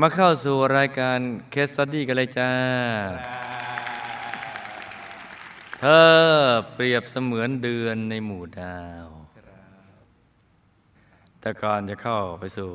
[0.00, 1.18] มาเข้าสู่รายการ
[1.50, 2.50] เคส t ดี้กันเลยจ้า
[5.78, 6.02] เธอ
[6.74, 9.06] เปรียบเสมือนเดือนในหมู่ดาว
[11.40, 12.70] แต่ก่อนจะเข้าไปสู่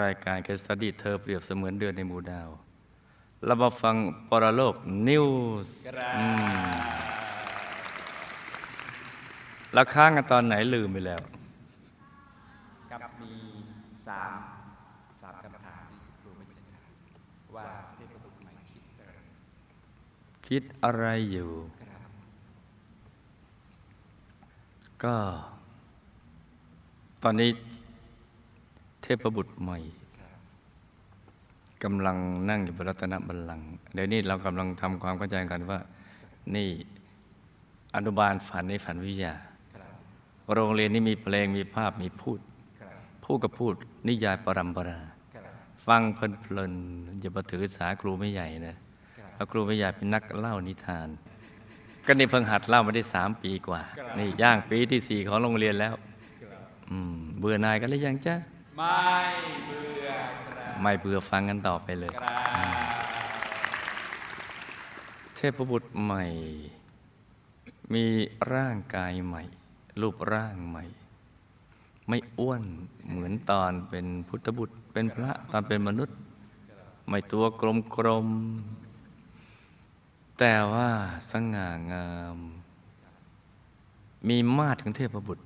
[0.00, 2.48] รายการเคส t ดี้เธอเปรียบเสมือนเดือนในหมู่ดาว
[3.46, 3.96] เรามาฟัง
[4.30, 4.74] ปรโลก
[5.08, 5.74] news
[9.74, 11.20] แล้วค้างกันตอนไหนลืมไปแล้ว
[12.90, 13.32] กับมี
[14.08, 14.38] สาม
[15.22, 16.86] สามคำถามที่ครูไม่ได้ถาม
[17.56, 19.12] ว่าเทพบุตรใหม่คิดอะไร
[20.46, 21.50] คิดอะไรอยู่
[25.02, 25.14] ก็
[27.22, 27.50] ตอนนี้
[29.02, 29.78] เทพบุตรใหม่
[31.84, 32.16] กำลัง
[32.50, 35.78] นั่งอยู่บนรัตนบัลลังก์เดี๋ยวนี้เรากำลังทำความเข้าใจกันว่า
[36.54, 36.68] นี่
[37.94, 39.34] อนุบาลฝันในฝันวิทยา
[40.54, 42.40] โรงเรียนนี้มีเพลงมีภาพมีพูด
[43.24, 43.74] พูดกับพูด
[44.08, 45.00] นิยายปรัมปรา
[45.86, 48.76] ฟังเพลินๆอย่ามาถือสาครูไม่ใหญ่นะ
[49.34, 51.08] เพราะครูไม่ใหญ่เป็นนักเล่านิทาน
[52.06, 53.80] ก็นี่เพิ่งหัดเล่ามาได้สามปีกว่า
[54.18, 55.94] นี่ย่างปีที่สี่ของโรงเรียนแล้ว
[56.90, 58.34] อืมเบื่อนายกันหรือยังจ๊ะ
[58.76, 58.98] ไม่
[59.66, 60.08] เบื่อ
[60.46, 62.34] ครับไม่เบื่อฟังกันต่อไปเลยครับ
[65.34, 66.24] เทพบุตรใหม่
[67.94, 68.04] มี
[68.52, 69.42] ร่างกายใหม่
[70.00, 70.84] รูปร่างใหม่
[72.08, 72.62] ไม่อ้วน
[73.10, 76.16] เหมือนตอนเป็นพุทธบุตรเป็นพระตอนเป็นมนุษย์
[77.08, 78.83] ไม่ตัวกลมกลมๆ
[80.38, 80.88] แต่ว่า
[81.32, 82.38] สง่างาม
[84.28, 85.44] มีมาตรของเทพบุตร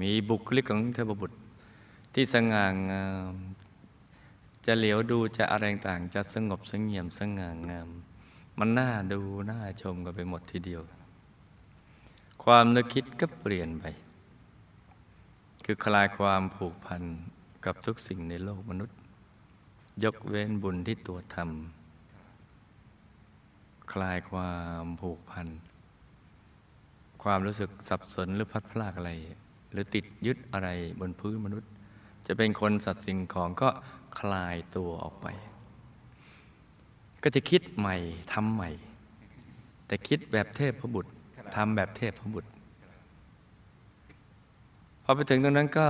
[0.00, 1.38] มีบุคลิกของเทพบุตร
[2.14, 3.32] ที่สง่างาม
[4.66, 7.88] จะเหลียวดูจะอะไรต่างจะสงบสงเงียมสง่างาม
[8.58, 10.82] มันน่าดูน่าชมกันไปหมดทีเดียว
[12.44, 13.84] ความนึกคิดก็เปลี่ยนไป
[15.64, 17.02] คือคลายความผูกพัน
[17.64, 18.96] กับทุกสิ่งในโลกมนุษย์
[20.04, 21.81] ยกเว้นบุญที่ตัวทำ
[23.92, 25.46] คลายความผูกพัน
[27.22, 29.12] ความรู้สึกสับสนหรือพัดพรากอะไร
[29.72, 30.68] หรือติดยึดอะไร
[31.00, 31.70] บนพื้นมนุษย์
[32.26, 33.68] จะเป็นคนสัตว์สิ่งของก็
[34.20, 35.26] คลายตัวออกไป
[37.22, 37.96] ก็จะคิดใหม่
[38.32, 38.70] ทำใหม่
[39.86, 41.10] แต่คิดแบบเทพพบุตร
[41.56, 42.50] ทำแบบเทพพบุตร
[45.04, 45.86] พอไปถึงตรงนั้นก็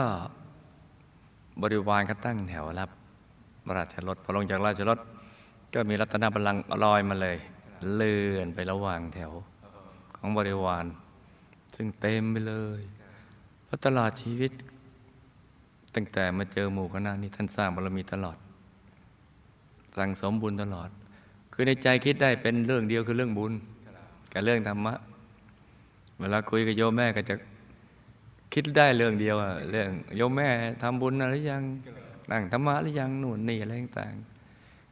[1.63, 2.91] บริวารก็ตั้งแถวรับ
[3.77, 4.99] ราชรถพอลงจากราชรถ
[5.75, 7.37] ก็มีรัตนบัลลังก์ลอยมาเลย
[7.95, 9.33] เลื่อนไประหว่างแถว
[10.17, 10.87] ของบริวาร
[11.75, 12.83] ซึ่งเต็มไปเลย
[13.65, 14.53] เพราะตลอดชีวิต
[15.95, 18.37] ตั้งแต่มาเจอหมู่คณะนี้ท่านสร้างบารมีตลอด
[19.97, 20.89] สั่งสมบุญตลอด
[21.53, 23.53] คือในใจคิดได้เป็นเรื่องเดียวคือเรื่องบุญ
[24.33, 24.95] กับเรื่องธรรมะ
[26.21, 27.35] เวลาคุยกับโยมแม่ก็จะ
[28.55, 30.49] คิดได้เรื่องเดียวอะเรื่องโยมแม่
[30.83, 31.63] ทำบุญอะไรยัง
[32.31, 34.15] นั่งธรรมะหรือยังหนู่นนี่อะไรต่าง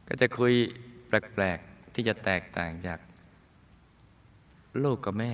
[0.07, 0.53] ก็จะคุย
[1.07, 1.59] แปลก
[1.93, 2.99] ที่จะแตกต่างจาก
[4.83, 5.33] ลูกกับแม่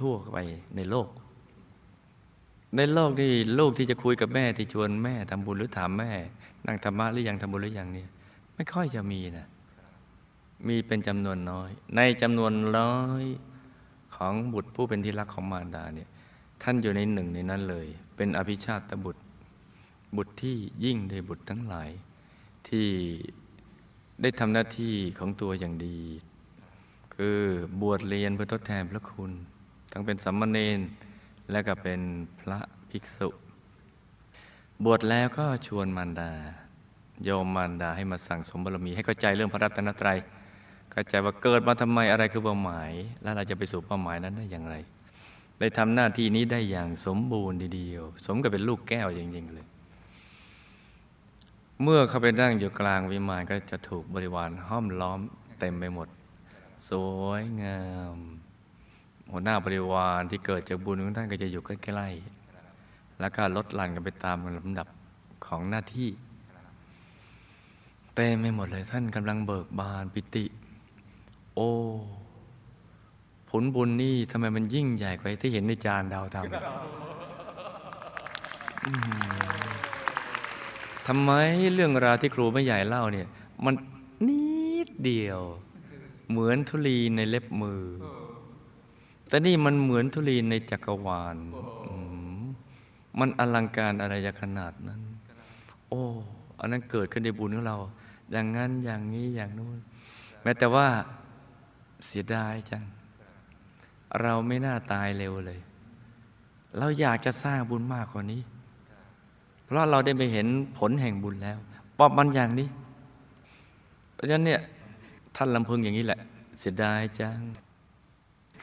[0.00, 0.38] ทั่วๆไป
[0.76, 1.08] ในโลก
[2.76, 6.12] ในโลกนี่ลูกที่จะคุยกับแม่ที่ชวนแม่ทำบุญหรือถามแม่
[6.66, 8.08] นั่งธรรมะหรือยังทำบุญหรือยังเนี่ย
[8.54, 9.48] ไม่ค่อยจะมีนะ
[10.68, 13.24] มีเป็นจำนวนน้อย ในจำนวนร้อย
[14.16, 16.08] ของบุตรผู้เป็นที่รักของมารดาเนี่ย
[16.62, 19.22] ท่านอยู่ในหนึ่งในนั้นเลย เป็นอภิชาติบุตร
[20.16, 21.90] บุตรที่ยิ่งในบุตรทั้งหลาย
[22.68, 22.86] ที่
[24.22, 25.98] ได้ทำหน้าที่ของตัวอย่างดี
[27.14, 27.38] คือ
[27.80, 29.30] บวชเรียนเพื่อทดแทนพระคุณ
[29.92, 30.80] ทั้งเป็นสัมมาเนน
[31.50, 32.00] และก็เป็น
[32.40, 32.58] พระ
[32.90, 33.28] ภิกษุ
[34.84, 36.32] บวชแล้วก็ชวนมารดา
[37.24, 40.18] โยมมารดาให้มาสั่งสมบารมี ให้เข้าใจเรื่องพระรัตนตรัย
[40.92, 42.90] เข้าใจว่าเกิดมาทำไมอะไรคือเป้าหมาย
[43.22, 44.76] และเราจะไปสู่เป้าหมายนั้นได้อย่างไร
[45.60, 49.66] ได้ทำหน้าที่นี้ได้อย่างสมบูรณ์ทีเดียว สมกับเป็นลูกแก้วจริงๆเลย
[51.82, 55.20] เมื่อเขาไปนั่งอยู่กลางวิมานก็จะถูกบริวารห้อมล้อม
[55.60, 56.08] เต็มไปหมด
[56.88, 56.90] ส
[57.22, 57.80] วยงา
[58.14, 58.16] ม
[59.32, 64.88] หัวหน้าบริวารที่เกิดจากบุญของท่านก็จะอยู่ใกล้ๆแล้วก็ลดหลั่นกันไปตามลำดับ
[65.46, 66.08] ของหน้าที่
[68.14, 70.44] เต็มไม่หมดเลยท่านกำลังเบิกบานปิติ
[71.54, 71.70] โอ้
[73.50, 76.46] ผลบุญนี่ทำไมมันยิ่งใหญ่กว่าที่เห็นในจานดาวทำ
[78.84, 78.90] อื
[79.64, 79.65] ม
[81.06, 81.32] ทำไม
[81.74, 83.28] เรื่องราวที่ครูไม่ใหญ่เล่าเนี่ย
[83.64, 83.74] มัน
[84.26, 84.40] นิ
[84.86, 85.40] ดเดียว
[86.30, 87.82] เหมือนธุลีในเล็บมือ
[89.28, 91.36] แต่นี่มันเหมือนธุลีในจักรวาล
[92.38, 92.42] ม
[93.18, 95.00] มันอลังการอะไรจะขนาดนั้น
[95.88, 96.02] โอ้
[96.58, 97.78] อันนั้นเกิดขึ้นในบุญของเรา
[98.32, 99.78] อย่างนั้นอย่างนี้อย่างนู้น
[100.42, 100.88] แม้แต่ว่า
[102.06, 102.84] เสียดายจัง
[104.22, 105.60] เราไม่น่าตายเร็วเลย
[106.78, 108.42] เราอยากจะสร้างบุญมากกว่านี้
[109.66, 110.46] เพราะเราได้ไปเห็น
[110.78, 111.58] ผลแห่งบุญแล้ว
[111.98, 112.68] ปอบมันอย่างนี้
[114.14, 114.60] เพราะฉะนั้นเนี่ย
[115.36, 116.20] ท่านลำพึงอย่างนี้แหละ
[116.58, 117.40] เสียดายจัง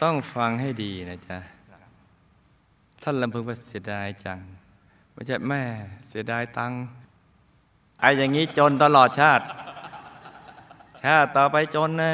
[0.01, 1.37] ต้องฟังให้ดีนะจ๊ะ
[3.03, 4.39] ท่านลำพึงว่าเสียดายจัง
[5.11, 5.61] ไม่ใช่แม่
[6.07, 6.71] เสียดายตัง
[7.99, 9.43] ไอ้อย่างนี้จนตลอดชาติ
[11.03, 12.11] ชาติต่อไปจนนะ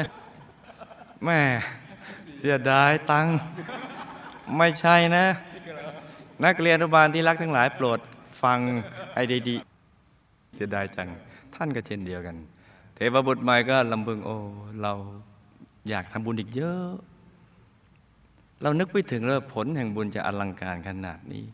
[1.24, 1.40] แม่
[2.38, 3.26] เสียดายตัง
[4.58, 5.26] ไม่ใช่นะ
[6.44, 8.00] นักเรียนอนุบาลที่รักทั้งหลายโปรด
[8.42, 8.58] ฟัง
[9.14, 11.08] ไอ้ดีๆเสียดายจัง
[11.54, 12.36] ท่านก็เช่นเดียวกัน
[12.94, 14.36] เทพบุตรใหม่ก็ลำพึงโอ้
[14.82, 14.92] เรา
[15.88, 16.88] อยากทำบุญอีกเยอะ
[18.62, 21.44] เรานึกไม่ถึงเลยผลแห่งบุญจะอลังการขนาดนี้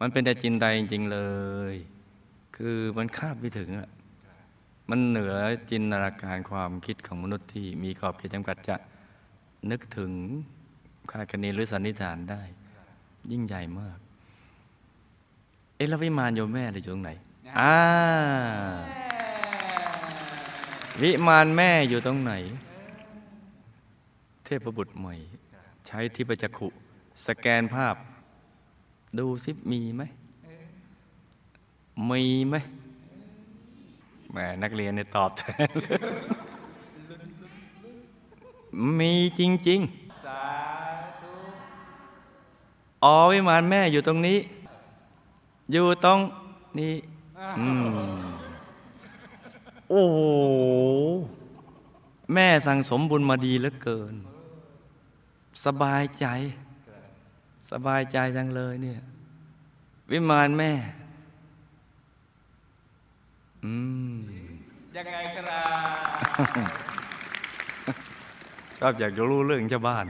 [0.00, 1.18] มันเป็นแต่จินใดจริงๆเล
[1.72, 1.74] ย
[2.56, 3.88] คือมันคาดไม่ถึงอะ
[4.90, 5.34] มันเหนือ
[5.70, 8.76] จินตนาการความคิดของมนุษย์ที่มีขอบเขตจำกัดจะ
[9.70, 10.10] นึกถึง
[11.10, 12.42] คาดคะเนหรือสันนิษฐานได้
[13.30, 13.98] ยิ่งใหญ่มาก
[15.80, 17.10] อ๊ะแล้ววิมานโยมแม่อยู่ตรงไหน
[17.58, 17.74] อ่า
[21.02, 22.32] วิมานแม่อยู่ตรงไหน
[24.44, 25.14] เทพบุตรใหม่
[25.86, 26.68] ใช้ทิพจักขุ
[27.26, 27.94] สแกนภาพ
[29.18, 30.02] ดูซิมีไหม
[32.10, 32.54] มีไหม
[34.30, 35.70] แหมนักเรียนเนี่ยตอบแทน
[38.98, 40.44] มีจริง ๆ สา
[41.20, 41.32] ธุ
[43.04, 44.38] อ๋อวิมานแม่อยู่ตรงนี้
[45.72, 46.18] อยู่ตรง
[46.78, 46.94] นี้
[47.60, 47.86] อืม
[49.90, 50.18] โอ้โห
[52.34, 54.14] แม่สั่งสมบุญมาดีเหลือเกิน
[55.64, 56.26] สบายใจ
[57.70, 59.00] สบายใจจังเลยเนี่ย
[60.10, 60.72] วิมานแม่
[63.64, 63.72] อื
[64.14, 64.18] ม
[64.96, 65.62] ยังไงครั
[65.94, 66.66] บ
[68.78, 70.04] ชอบอยากจะรู้เรื่องชาวบ้าน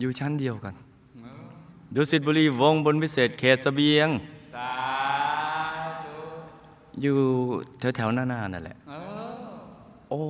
[0.00, 0.74] อยู่ชั้นเดียวกัน
[1.94, 4.08] ดุสิตบุรีวงศ์บนพิเศษเขตเสบียง
[4.54, 4.70] สา
[6.04, 6.16] ธุ
[7.00, 7.16] อยู่
[7.96, 9.00] แถวๆหน้าๆนั่นแหละเออ
[10.10, 10.22] โอ้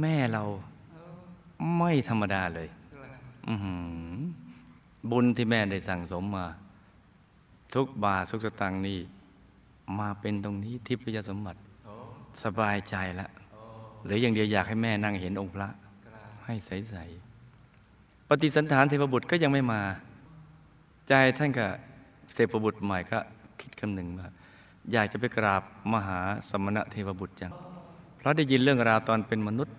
[0.00, 0.42] แม่เรา
[1.78, 2.68] ไม่ธรรมดาเลย
[3.48, 3.74] อื้อหื
[4.16, 4.18] อ
[5.10, 6.46] บุญที่แม่ได้สั่งสมมา
[7.74, 8.98] ทุกบาททุกสตังค์นี่
[9.98, 11.94] มาเป็นตรงนี้ทิพยสมบัติโอ้
[12.42, 13.30] สบายใจแล้ว
[14.04, 15.68] หรืออย่างเดียวอยากให้แม่นั่งเห็นองค์พระ
[16.06, 16.96] ครับให้ใส
[17.62, 19.82] ๆ ปฏิสันฐานเทพบุตรก็ยังไม่มา
[21.10, 21.66] ใจท่านก็
[22.34, 23.18] เทพบุตรใหม่ก็
[23.60, 24.28] คิดคำหนึ่งว่า
[24.92, 25.62] อยากจะไปกราบ
[25.92, 26.18] มหา
[26.48, 27.52] สมณะเทพบุตรจัง
[28.18, 29.74] เพราะได้ยินเรื่องราวตอนเป็นมนุษย์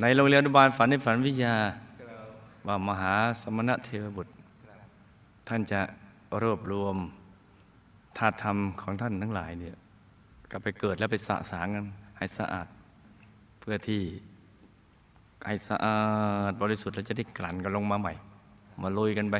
[0.00, 1.56] ในโรงเรียนอนุบาลฝันในฝันวิทยา
[2.66, 4.32] ว่ามหาสมณะเทพบุตร
[5.48, 5.80] ท่านจะ
[6.42, 6.96] รวบรวม
[8.18, 9.76] ธาตุธรรมของท่านทั้งหลายเนี่ย
[10.50, 11.84] ก็ไปเกิดแล้วไปสะสางกัน
[12.18, 12.66] ให้สะอาด
[13.60, 14.02] เพื่อที่
[15.46, 15.98] ให้สะอา
[16.50, 18.12] ดบริสุทธิ์แล้วจะได้กลั่นกันลงมาใหม่
[18.82, 19.38] มาลุยกันไป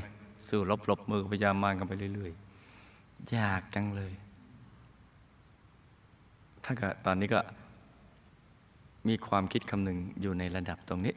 [0.49, 4.13] สู้รบหลบมือพยายามมารกันไปเรื่อยๆ ยากจังเลย
[6.65, 7.41] ท่าก็ตอนนี้ก็
[9.09, 11.15] มีความคิดคำหนึ่งอยู่ในระดับตรงนี้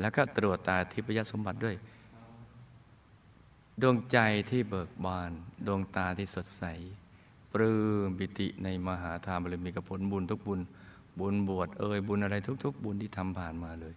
[0.00, 1.76] แล้วก็ตรวจตาทิพยสมบัติด้วย
[3.82, 4.18] ดวงใจ
[4.50, 5.32] ที่เบิกบาน
[5.66, 6.64] ดวงตาที่สดใส
[7.52, 7.74] ปลื้
[8.06, 10.60] มปิติในมหาทานบารมีกับผลบุญทุกบุญ
[11.18, 13.94] บุญบวชเอ่ยบุญอะไรทุก ๆ บุญที่ทำผ่านมาเลย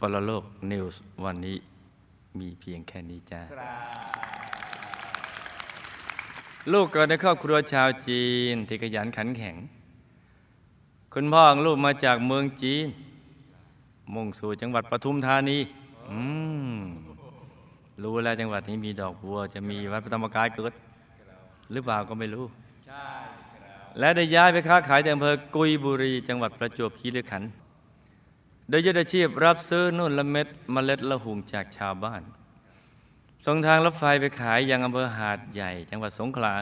[0.00, 1.56] ปรโลกนิวส์วันนี้
[2.38, 4.18] มีเพียงแค่นี้จ้ากราบ
[6.72, 9.56] ลูกเกิดในครอบครัวชาวจีนที่ขยันขันแข็ง
[11.14, 12.86] คุณพ่อของลูกมาจากเมืองจีน
[14.14, 15.58] มุ่งสู่จังหวัดปทุมธานี
[16.10, 16.18] อื
[16.76, 16.78] ม
[18.02, 20.72] รู้แล้วจังหวัดนี้มีดอกบัว จะมีวัดพระธรรมกายเกิด
[21.72, 22.44] หรือเปล่าก็ไม่รู้
[22.86, 23.04] ใช่
[23.62, 27.50] ครับและได้ย้ายไปค้าขายที่อำเภอกุยบุรี จังหวัดประจวบคีรีขันธ์
[28.68, 32.22] โดยยึดอาชีพรับซื้อนุ่นละเม็ดเมล็ดละหุงจากชาวบ้าน
[33.46, 36.54] ส่งทางรถไฟไปขายยังอำเภอหาดใหญ่ จังหวัดสงขลา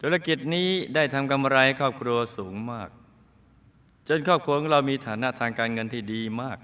[0.00, 2.88] ธุรกิจนี้ได้ทำกำไรให้ครอบครัวสูงมาก
[4.08, 6.58] จนครอบครัวของเรามีฐานะทางการเงินที่ดีมาก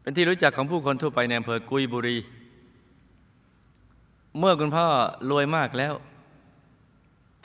[0.00, 2.16] เป็นที่รู้จักของผู้คนทั่วไปในอำเภอกุยบุรี
[4.38, 4.86] เมื่อคุณพ่อ
[5.30, 5.94] รวยมากแล้ว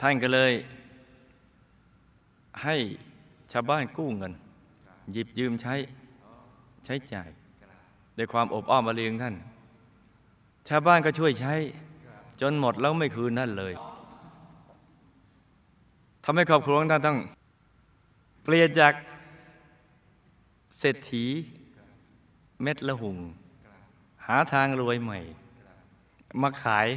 [0.00, 0.52] ท่านก็เลย
[2.64, 2.76] ให้
[3.52, 4.32] ชาวบ้านกู้เงิน
[5.12, 5.74] หยิบยืมใช้
[6.84, 7.28] ใช้จ่าย
[8.16, 9.36] ด้วยความอบอ้อมอารีของท่าน
[10.68, 11.54] ชาวบ้านก็ช่วยใช้
[12.40, 13.74] จนหมดแล้วไม่คืนนั่นเลย
[16.24, 17.18] ทำให้ครอบครัวของท่านต้อง
[18.44, 18.94] เปลี่ยนจาก
[20.78, 21.24] เศรษฐี
[22.62, 23.16] เม็ดละหุง
[24.26, 25.18] หาทางรวยใหม่
[26.42, 26.88] มาขาย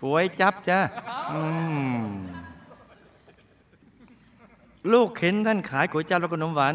[0.00, 0.80] ก๋วยจับจ้า
[1.32, 1.40] อื
[2.04, 2.27] ม
[4.92, 6.74] ลูกเห็นท่านขายก๋วยจับแล้วก็ขนมหวาน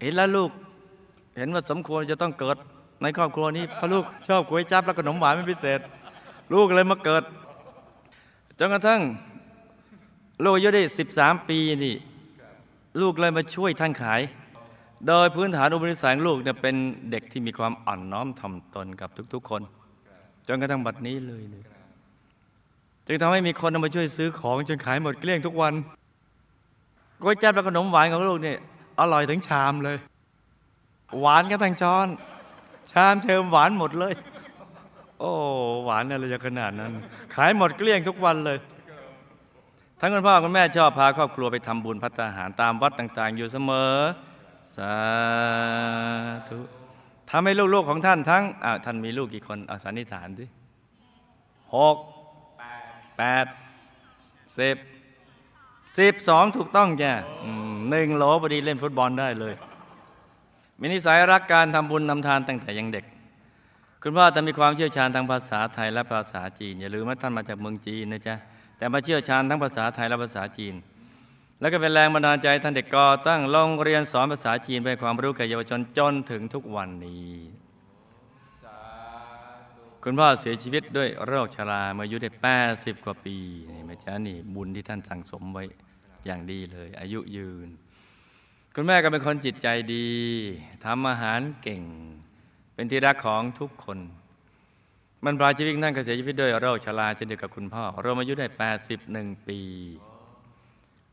[0.00, 0.50] เห็นแล้วลูก
[1.36, 2.56] เห็นว่าสมควรจะต้องเกิด
[3.02, 5.80] ในครอบครัวนี้เพราะลูกชอบก๋วยจับแล้วก็ขนมหวานเป็นพิเศษ
[6.54, 7.22] ลูกเลยมาเกิด
[8.58, 9.00] จนกระทั่ง
[10.42, 10.82] ลูกอายุได้
[11.16, 11.94] 13 ปีนี่
[13.00, 14.20] ลูกเลยมาช่วยท่านขาย
[15.06, 16.74] โดยพื้นฐานอุปนิสัยลูกเนี่ยเป็น
[17.10, 19.62] เด็กที่มีความอ่อนน้อมถ่อมตนกับทุก ๆ คน
[20.46, 21.64] จนกระทั่งบัดนี้เลยเลย
[23.06, 25.74] จึงทำให้มีคนเอามาช่วยซื้อของจนขายหมดเกลี้ยงทุกวัน
[27.22, 28.58] ก๋วยจั๊บและขนมหวานของลูกเนี่ย
[29.00, 29.98] อร่อยถึงชามเลย
[31.20, 32.06] หวานกันทั้งช้อน
[32.92, 34.14] ชามเชิมหวานหมดเลย
[35.18, 35.32] โอ้
[35.84, 36.92] หวานอะไรจะขนาดนั้น
[37.34, 38.58] ขายหมดเกลี้ยงทุกวันเลย
[40.00, 43.94] ทั้งคุณพ่อคุณแม่ชอบพาครอบครัวไปทำบุญพัฒนาหารตามวัดต่าง ๆ อยู่เสมอ
[44.76, 44.94] สา
[46.48, 46.58] ธุ
[47.30, 50.46] ทำให้ลูกๆของท่านทั้งอ่าท่านมีลูกกี่คนอาสันนิษฐานดิ
[51.74, 51.96] หก
[53.18, 53.46] แปด
[54.58, 54.76] สิบ
[55.98, 57.12] สิบสองถูกต้องจ้ะ
[57.44, 59.54] อืมหนึ่งโหลพอดีเล่นฟุตบอลได้เลย
[60.80, 63.04] มีนิสัยรักการทำบุญทำทานตั้งแต่ยังเด็ก
[64.02, 68.34] คุณพ่อจะมีความเชี่ยวชาญทางภาษาไทยและภาษาจีน อย่าลืมว่าท่านมาจากเมืองจีนนะจ๊ะ
[68.78, 70.74] แต่มาเชี่ยวชาญทั้งภาษาไทยและภาษาจีน
[71.60, 77.32] แล้วก็เป็นแรงบันดาลใจท่านเด็กก่อตั้งโรงเรียนสอนภาษาจีนไปความรู้แก่เยาวชนจนถึงทุกวันนี้
[80.04, 82.30] คุณพ่อเสียชีวิตด้วยโรคชราเมื่ออายุได้
[82.66, 83.36] 80 กว่าปี
[83.70, 85.64] นี่แม่จ้านี่บุญที่ท่านสั่งสมไว้
[86.26, 87.68] อย่างดีเลย อายุยืน
[88.74, 90.08] คุณแม่ก็เป็นคนจิตใจดี
[90.84, 91.82] ทำอาหารเก่ง
[92.74, 93.98] เป็นที่รักของทุกคน
[95.24, 98.46] มันปลายชีวิตท่านก็เสียชีวิตด้วยโรคชราเช่นเดียวกับคุณพ่อรวมอายุได้
[98.96, 99.60] 81 ปี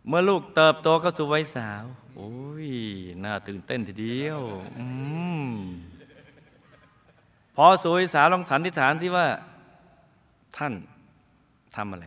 [0.08, 1.84] เมื่อลูกเติบโตเข้าสู่วัยสาว
[2.16, 2.34] โอ้
[2.66, 2.68] ย
[3.24, 4.40] น่าตื่นเต้นทีเดียว
[4.78, 4.86] อื
[5.46, 5.50] ม
[7.56, 9.28] พอสวยสาวลองสันนิษฐานที่ว่า
[10.58, 10.74] ท่าน
[11.76, 12.06] ทำอะไร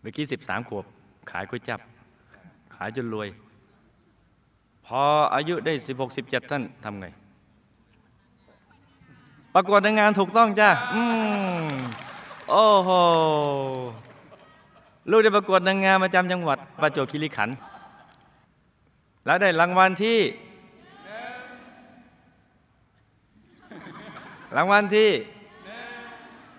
[0.00, 0.84] เมื่อกี้สิบสามขวบ
[1.30, 1.80] ขายก๋วยจับ
[2.74, 3.28] ขายจนรวย
[4.86, 5.02] พอ
[5.34, 7.06] อายุได้สิบหกสิบเจ็ดท่านทำไง
[9.54, 11.02] ประกวดนางงานถูกต้องจ้ะอื
[11.62, 11.68] ม
[12.50, 12.90] โอ้โห
[15.10, 17.56] ลูกได้ประกวดนางงามประจำจังหวัดประจวบคีรีขันธ์
[19.26, 20.18] แล้วได้รางวัลที่
[24.56, 25.10] รางวัลที่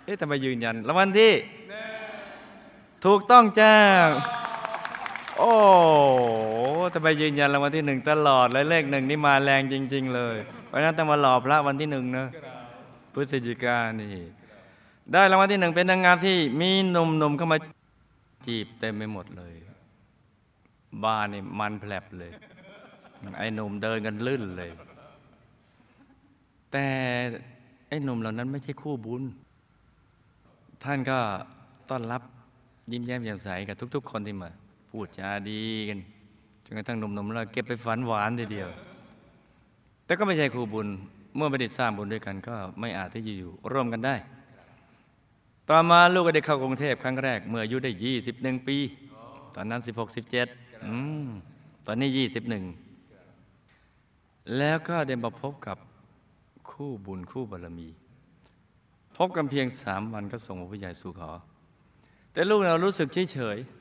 [0.04, 1.32] เอ๊ะทำไมยืนยัน รางวัลที่
[3.06, 3.74] ถูกต้องจ้า
[5.39, 5.53] โอ้
[6.93, 10.36] ทำไมยืนยันรางวัลที่หนึ่งตลอดเลยเลขหนึ่งนี่มาแรงจริง ๆ เลย
[10.67, 12.27] เพราะนั้นต้องมาหล่อพระวันที่หนึ่งนะ
[13.13, 14.25] พฤศจิกานนี่
[15.12, 17.58] ได้รางวัลที่หนึ่งเป็นนางงามที่มีหนุ่มๆเข้ามา
[18.48, 19.53] จีบเต็มไปหมดเลย
[21.03, 22.31] บ้านนี่มันแผลบเลย
[23.38, 24.72] ไอ้หนุ่มเดินกันลื่นเลย
[26.72, 26.86] แต่
[27.88, 29.24] ไอ้หนุ่มเหล่านั้นไม่ใช่คู่บุญ
[30.84, 31.19] ท่านก็
[31.89, 32.22] ต้อนรับ
[32.91, 34.50] ยิ้มแย้มแจ่มใสกับทุก ๆ คนที่มา
[34.89, 36.00] พูดจาดีกัน
[36.65, 38.69] จนกระทั่งหนุ่มๆแล้วเก็บไปฝันหวานทีเดียว
[40.05, 40.88] แต่ก็ไม่ใช่คู่บุญ
[41.36, 44.15] เมื่อไม่ได้สร้างบุญด้วยกัน ก็ไม่อาจที่จะอยู่ร่วมกันได้
[45.69, 47.91] ต่อมาลูกก็ได้เข้ากรุงเทพครั้งแรก เมื่ออายุได้
[48.29, 48.77] 21ปี
[49.55, 49.89] ตอนนั้น16
[50.46, 50.93] 17อื
[51.25, 51.27] ม
[51.86, 52.39] ตอนนี้21
[54.58, 55.77] แล้วก็ได้มาพบกับ
[56.69, 57.89] คู่บุญคู่บารมี
[59.17, 61.31] พบกันเพียงสามวันก็ส่งผู้ใหญ่สู่ขอ
[62.31, 63.78] แต่ลูกเรารู้สึกเฉยๆ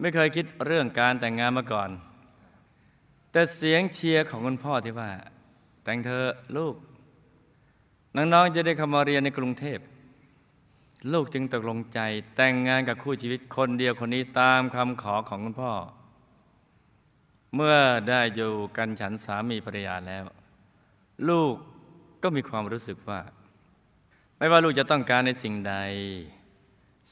[0.00, 1.90] ไม่เคยคิดเรื่องการแต่งงานมาก่อน
[3.32, 5.10] แต่เสียงเชียร์ของคุณพ่อที่ว่า
[5.84, 6.24] แต่งเธอ
[6.56, 6.74] ลูก
[8.16, 9.78] น้องๆจะได้เข้ามาเรียนในกรุงเทพ
[11.12, 12.00] ลูกจึงตกลงใจ
[12.36, 15.72] แต่งงานกับคู่ชีวิตคนเดียวคนนี้ตามคำขอของคุณพ่อ
[17.54, 17.76] เมื่อ
[18.08, 20.24] ได้อยู่กันฉันสามีภรรยาแล้ว
[21.28, 21.54] ลูก
[22.22, 23.20] ก็มีความรู้สึกว่า
[24.38, 25.74] ไม่ว่าลูกจะต้องการในสิ่งใด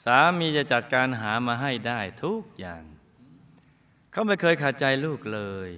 [0.02, 2.82] สามีจะจัดการหามาให้ได้ทุกอย่าง
[4.10, 5.70] เขาไม่เคยขาดใจลูกเลย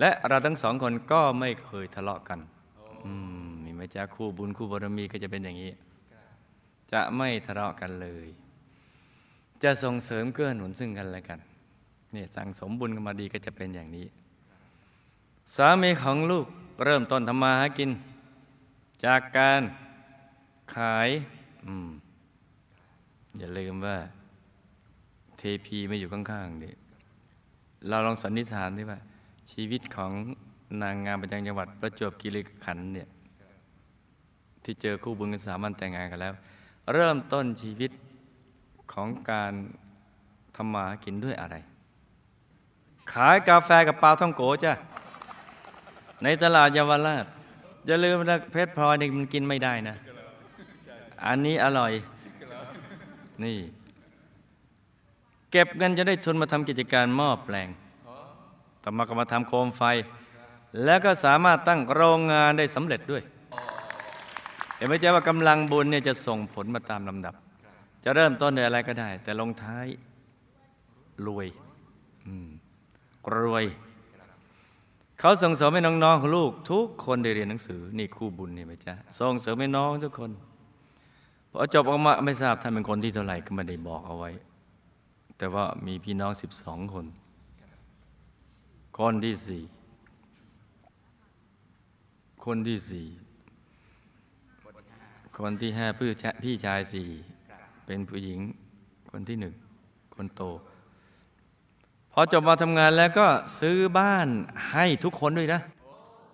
[0.00, 2.40] และเราทั้งสองคนก็ไม่เคยทะเลาะกัน
[3.46, 5.72] มมีไหมจ๊ะคู่บุญคู่บารมีก็จะเป็นอย่างนี้
[6.92, 8.26] จะไม่ทะเลาะกันเลย
[9.62, 11.40] จะส่งเสริมเกื้อหนุนซึ่งกันและกัน
[12.14, 14.06] นี่สั่งสมบุญกันมาดีก็จะเป็นอย่างนี้
[15.56, 16.46] สามีของลูก
[16.84, 17.90] เริ่มต้นทำมาหากิน
[19.04, 19.62] จากการ
[20.74, 21.08] ขาย
[21.66, 21.88] อืม
[23.38, 23.96] อย่าลืมว่า
[25.38, 26.70] เทพีไม่อยู่ข้างๆดิ
[27.88, 29.00] เราลองสันนิษฐานดิว่า
[29.52, 30.12] ชีวิตของ
[30.82, 33.08] นางงามประจำจังหวัด ประจวบคีรีขันธ์เนี่ย
[34.64, 36.34] ที่เจอคู่บุญกันสามันแต่งงานกันแล้ว
[36.92, 37.90] เริ่มต้นชีวิต
[38.92, 39.52] ของการ
[40.56, 41.56] ทำมาหากินด้วยอะไร
[43.12, 44.72] ขายกาแฟกับปลาท่องโกจ้ะ
[46.22, 47.24] ในตลาดเยาวราช
[47.86, 49.96] อย่าลืมนะเพชรพลอยนี่มันกินไม่ได้นะ
[51.26, 51.92] อันนี้อร่อย
[53.44, 53.58] นี่
[55.50, 57.68] เก็บเงินจะได้ทุนมาทำกิจการหม้อแปลง
[58.82, 59.82] ต่อมาก็มาทำโคมไฟ
[60.84, 63.22] แล้วก็สามารถตั้งโรงงานได้สำเร็จด้วย
[64.76, 67.34] เห็นไหมเจ๊ว่ากำลังบุญเนี่ยจะส่งผลมาตามลำดับ
[68.04, 69.86] จะเริ่มต้นด้วยอะไรก็ได้ แต่ลงท้าย
[71.26, 71.46] รวย
[73.36, 73.64] รวย
[75.20, 80.30] เขาส่งเสริมให้น้องๆของลูก ทุกคนได้เรียนหนังสือ นี่คู่บุญนี่ไหมจ๊ะส่งเสริมให้น้องทุกคน
[81.52, 84.30] พอจบออกมาไม่ทราบท่านเป็นคนที่เท่าไหร่ก็ไม่ได้บอกเอาไว้
[85.38, 87.06] แต่ว่ามีพี่น้องสิบสองคน
[88.98, 89.62] คนที่สี่
[92.44, 93.06] คนที่สี่
[95.38, 97.08] คนที่ห้าพี่ชายพี่ชายสี่
[97.86, 98.40] เป็นผู้หญิง
[99.10, 99.54] คนที่หนึ่ง
[100.14, 100.42] คนโต
[102.12, 103.26] พอจบมาทำงานแล้วก็
[103.60, 104.28] ซื้อบ้าน
[104.70, 105.60] ให้ทุกคนด้วยนะ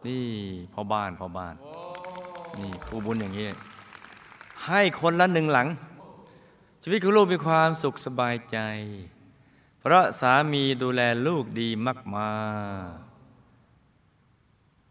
[0.07, 0.25] นี่
[0.73, 1.55] พ่อบ้านพ่อบ้าน
[2.59, 3.49] นี่ครูบุญอย่างนี้
[4.69, 5.69] ให้คนละหนึ่งหลัง
[6.83, 8.59] ชีวิตของลูกมีความสุขสบายใจ
[9.81, 12.29] เพราะสามีดูแลลูกดีมากมา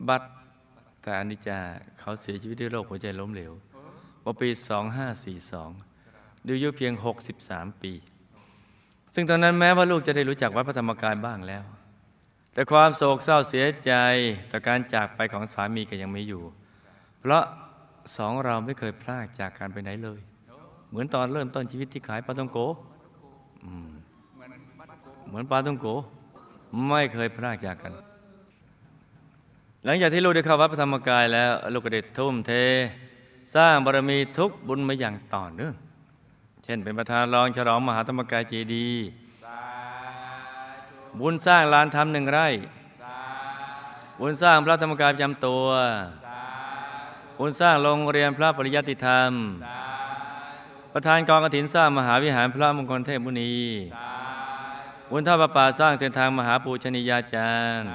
[0.07, 0.23] บัด
[1.01, 1.59] แต่อนิจา
[1.99, 3.53] เขาเสียชีวิตด้วยโรคหัวใจล้มเหลว
[4.21, 4.49] เมื่อปี
[5.67, 6.93] 2542ดูอายุเพียง
[7.37, 7.93] 63 ปี
[9.15, 11.63] ซึ่งตอนนั้นแม้ว่าลูกจะได้รู้จักวัดพระธรรมกายบ้างแล้ว
[12.53, 13.91] แต่ความโศกเศร้าเสียใจ
[14.51, 16.43] ต่อการจากไปของสามีก็ยังไมีอยู่
[17.19, 17.43] เพราะ
[18.15, 20.19] สองเราไม่เคยพลากจากกันไปไหนเลย
[20.89, 22.59] เหมือนตอนเริ่มต้นชีวิตที่ขายปลาต้องโก
[25.27, 25.87] เหมือนปลาต้องโก
[26.89, 27.93] ไม่เคยพลากจากกัน
[29.85, 32.51] หลังจากที่ลูกได้เข้าวัดพระธรรมกายแล้ว ลูกก็ได้ทุ่มเท
[33.55, 35.75] สร้างบารมีทุกบุญมาอย่างต่อเนื่อง
[36.63, 39.05] เช่นเป็นประธานรองฉลองมหาธรรมกายเจดีย์
[41.19, 42.47] บุญสร้างลานธรรมหนึ่งไร่
[44.19, 45.65] บุญสร้างพระธรรมกายประจำตัว
[47.39, 49.31] บุญสร้างโรงเรียนพระปริยัติธรรม
[50.93, 53.53] ประธานกองกฐินสร้างมหาวิหารพระมงคลเทพมุนี
[55.09, 57.89] บุญท่าประปาสร้างเส้นทางมหาปูชนียาจารย์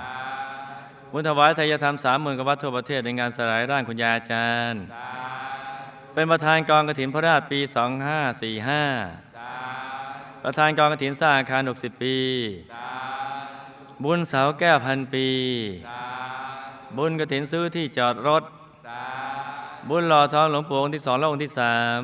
[1.13, 4.81] บุญถวายทายธรรมสามหมื่นกวัดทั่วประเทศในงานสลายร่างคุณยาอาจารย์
[6.15, 7.71] เป็นประธานกองกฐินพระราชปี 2545
[10.45, 12.17] ประธานกองกฐินสร้างอาคาร 60 ปี
[14.05, 15.29] บุญเสาแก้วพันปี
[16.97, 18.43] บุญกฐินซื้อที่จอดรถ
[19.89, 22.03] บุญหล่อทองหลวงปู่องค์ที่สองและองค์ที่สาม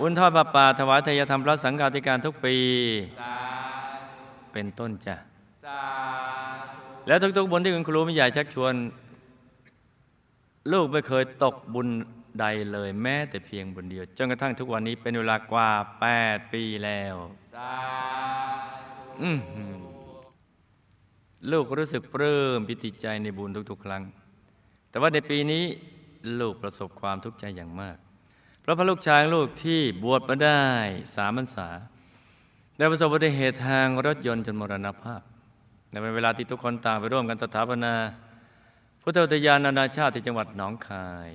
[0.00, 2.56] บุญทอดประป่าถวายทายธรรมพระสังฆาธิการทุกปี
[4.52, 5.16] เป็นต้นจ้ะ
[7.06, 8.74] แล้วทุกๆบุญที่คุณครูไม่ใหญ่ชักชวน
[10.72, 11.88] ลูกไม่เคยตกบุญ
[12.40, 15.70] ใดเลยแม้แต่เพียงบุญเดียว จนกระทั่งทุกวันนี้เป็นเวลากว่า
[16.12, 17.14] 8 ปีแล้ว
[19.22, 19.74] อื้อหือ
[21.52, 24.02] ลูกรู้สึกปลื้มปิติใจในบุญทุกๆ ครั้ง
[24.90, 25.64] แต่ว่าในปีนี้
[26.40, 27.96] ลูกประสบความทุกข์ใจอย่างมาก
[28.60, 30.64] เพราะพระลูกชายลูกที่บวชมาได้
[31.14, 31.68] สามพรรษา
[32.78, 35.22] ได้ประสบอุบัติเหตุทางรถยนต์จนมรณภาพ
[35.90, 37.94] ในเวลาที่ทุกคนต่างไปร่วมกันสถาปนา
[39.02, 41.30] พุทธอุทยานนานาชาติที่จังหวัดหนองคาย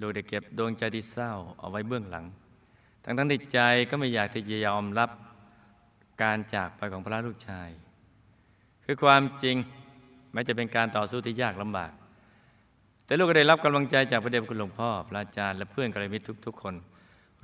[0.00, 2.24] ลูกได้เก็บดวงใจที่เศร้าเอาไว้เบื้องหลัง
[3.04, 3.58] ทั้งทั้งที่ใจ
[3.90, 5.10] ก็ไม่อยากที่จะยอมรับ
[6.22, 7.68] การจากไปของพระลูกชาย
[8.84, 9.56] คือความจริง
[10.32, 11.92] แม้จะเป็นการต่อสู้ที่ยากลำบาก
[13.04, 16.74] แต่ลูกก็ได้รับกำลังใจจากพระเดชพระคุณหลวงพ่อ พระอาจารย์และเพื่อนกัลยาณมิตรทุก ๆ คน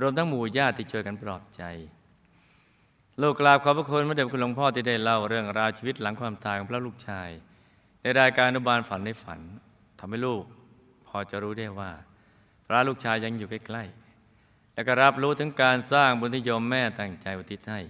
[0.01, 1.63] รวมทั้งหมู่ญาติที่ช่วยกันปลอบใจ
[3.23, 7.29] ลูกกราบขอบพระคุณพระเดชพระคุณหลวงพ่อที่ได้เล่าเรื่องราวชีวิตหลังความตายของพระลูกชาย
[8.03, 9.41] ในรายการอนุบาลฝันในฝัน
[9.99, 10.45] ทำให้ลูก
[11.07, 11.91] พอจะรู้ได้ว่า
[12.67, 17.81] พระลูกชายยังอยู่ใกล้ๆและก็รับรู้ถึงการสร้างบุญที่โยมแม่ตั้งใจอุทิศให้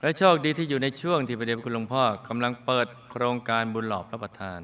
[0.00, 4.60] และโชคดีที่อยู่ในช่วงที่พระเดชพระคุณหลวงพ่อกำลังเปิดโครงการบุญหล่อพระประธาน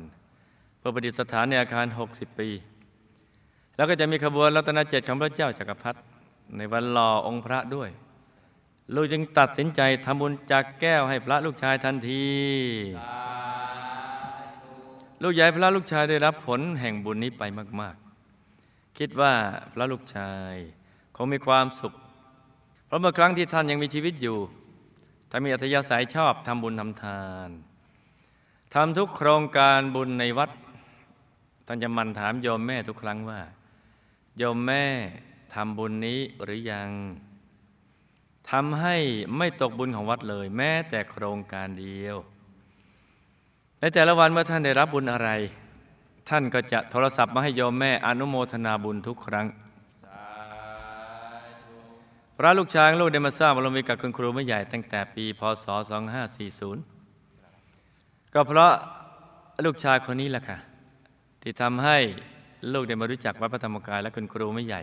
[0.87, 2.49] พื่อประดิษฐานในอาคาร 60 ปี
[3.77, 5.99] แล้วก็จะมีขบวนรัตนเจ็ดของพระเจ้าจักรพรรดิ
[6.57, 7.91] ในวันหล่อองค์พระด้วย
[8.95, 12.27] ลูกจึงตัดสินใจทำบุญจากแก้วให้พระลูกชายทันที
[15.23, 17.43] ลูกใหญ่พระลูกชายได้รับผลแห่งบุญนี้ไป
[17.81, 17.97] มาก
[18.47, 19.33] ๆ คิดว่า
[19.73, 20.55] พระลูกชาย
[21.17, 21.93] คงมีความสุข
[22.87, 24.39] เพราะเมื่อครั้งที่ท่านยังมีชีวิตอยู่
[25.31, 27.51] ท่านมีอัธยาศัยชอบทำบุญทำทาน
[28.75, 30.51] ทำทุกโครงการบุญในวัด
[31.67, 33.41] ท่านจะมันถามโยมแม่ทุกครั้งว่า
[34.39, 34.85] โยมแม่
[35.55, 36.91] ทำบุญนี้หรือยัง
[38.51, 38.97] ทำให้
[39.37, 42.17] ไม่ตกบุญของวัดเลย แม้แต่โครงการเดียว
[43.81, 45.29] ในแต่ละวันเมื่อท่านได้รับบุญอะไร
[46.29, 49.47] ท่านก็จะโทรศัพท์มาให้โยมแม่อนุโมทนาบุญทุกครั้ง
[52.37, 55.67] พระลูกชายของลูกได้มาสร้างบารมีกับคุณครูไม่ใหญ่ตั้งแต่ปี พศ
[57.01, 58.73] 2540 ก็เพราะ
[59.65, 60.59] ลูกชายคนนี้แหละค่ะ
[61.49, 61.99] ที่ทำให้
[62.73, 64.83] ลูกได้มารู้จักวัดพระธรรมกายและคุณครูไม่ใหญ่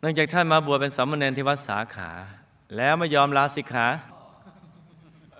[0.00, 2.10] เนื่องจากท่านมาบวชเป็นสามเณรที่วัดสาขา
[2.76, 3.86] แล้วไม่ยอมลาสิกขา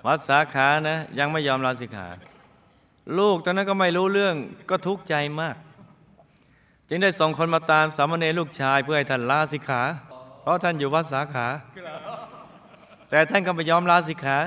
[0.07, 2.09] วัดสาขานะยังไม่ยอมลาสิกขา
[3.19, 4.35] ลูกตอนนั้นก็ไม่รู้เรื่อง
[4.71, 5.61] ก็ทุกข์ใจมากจ
[6.89, 9.83] จึงได้ส่งคนมาตามสามเณรลูกชายเพื่อให้ท่านลาสิกขา
[10.43, 11.47] เพราะท่านอยู่วัดสาขา
[13.11, 14.39] แต่ท่านก็ไม่ยอมลาสิกขา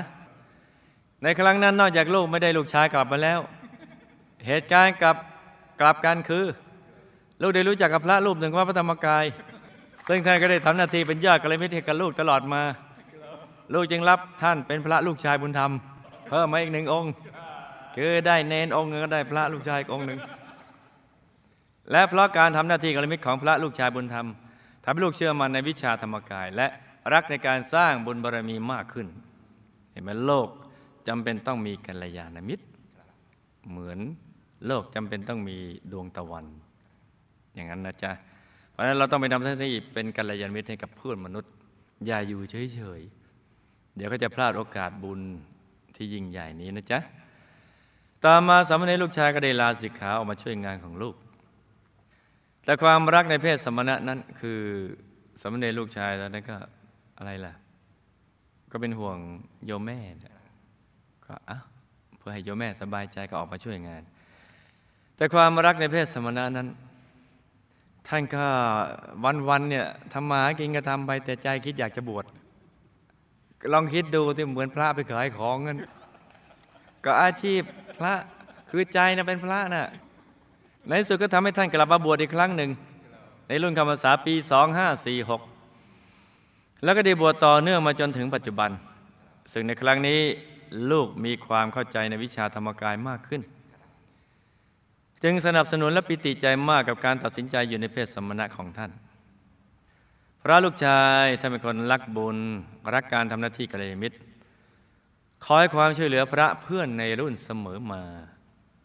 [1.22, 3.40] ในครั้งนั้นนอกจากลูกไม่ได้ลูกชายกลับมาแล้ว
[4.46, 5.16] เหตุการณ์กับ
[5.80, 6.44] กลับกันคือ
[7.42, 9.24] ลูกได้รู้จักกับพระรูปหนึ่งว่าพระธรรมกาย
[10.08, 12.62] ซึ่งท่านก็ได้ทำหน้าที่เป็นญาติกัลยาณมิตรกับลูกตลอดมา
[13.74, 15.72] ลูกจึงรับท่านเป็นพระลูกชายบุญธรรม
[16.28, 17.12] เพิ่มมาอีกหนึ่งองค์
[17.96, 20.18] คือได้เนนองค์หนึงก็ได้พระลูกชายอีกองค์หนึ่ง
[21.90, 24.26] และเพราะการทำหน้าที่กัลยาณมิตรของพระลูกชายบุญธรรม
[24.84, 26.66] ทำให้ลูกเชื่อมันในวิชาธรรมกาย และ
[27.12, 29.06] รักในการสร้างบุญบารมีมากขึ้น
[29.92, 30.48] เห็นไหมโลก
[31.08, 32.64] จำเป็นต้องมีกัลยาณมิตร
[33.70, 33.98] เหมือน
[34.66, 35.58] โลกจำเป็นต้องมี
[35.92, 36.46] ดวงตะวัน
[37.54, 38.12] อย่างนั้นนะจ๊ะ
[38.70, 41.52] เพราะฉะนั้นเราต้องไปทำหน้าที่เป็นกัลยาณมิตรให้กับเพื่อนมนุษย์
[42.06, 45.20] อย่าอยู่เฉยๆ เดี๋ยวก็จะพลาดโอกาสบุญ
[45.96, 46.98] ที่ยิ่งใหญ่นี้นะจ๊ะ
[48.24, 51.14] ต่อมาสามเณรลูกชายก็ได้ลาสิกขาออกมาช่วยงานของลูก
[52.64, 54.60] แต่ความรักในเพศสมณะนั้นคือ
[55.40, 56.56] สามเณรลูกชายตอนนั้นก็
[57.18, 57.54] อะไรล่ะ
[58.72, 59.18] ก็เป็นห่วง
[59.66, 59.98] โยมแม่
[61.26, 61.58] ก็อะ
[62.18, 64.02] เพื่อให้โยมแม่สบายใจก็ออกมาช่วยงาน
[65.16, 66.68] แต่ความรักในเพศสมณะนั้น
[68.08, 68.44] ท่านก็
[69.48, 72.24] วันๆเนี่ยทำมาหากินก็ทำไปแต่ใจคิดอยากจะบวช
[73.72, 75.76] ลองคิดดูที่เหมือนพระไปขายของเงิน
[77.04, 77.60] ก็อาชีพ
[77.98, 78.12] พระ
[78.70, 79.86] คือใจนะเป็นพระนะ
[80.88, 82.70] ในสุดก็ทำให้ท่านกลับมาบวชอีกครั้งหนึ่ง
[83.48, 84.34] ในรุ่นคำภาษาปี
[85.58, 88.70] 2546 แล้วก็ได้บวชต่อเนื่องมาจนถึงปัจจุบัน
[89.52, 90.20] ซึ่งในครั้งนี้
[90.90, 93.42] ลูกมีความเข้าใจในวิชาธรรมกายมากขึ้น
[95.22, 98.90] จึงสนับสนุนและปิติใจมากกับการตัดสินใจอยู่ในเพศสมณะของท่าน
[100.42, 102.38] พระลูกชายท่านเป็นคนรักบุญ
[102.94, 104.16] รักการทำหน้าที่กัลยาณมิตร
[105.46, 108.02] คอยความช่วยเหลือพระเพื่อนในรุ่นเสมอมา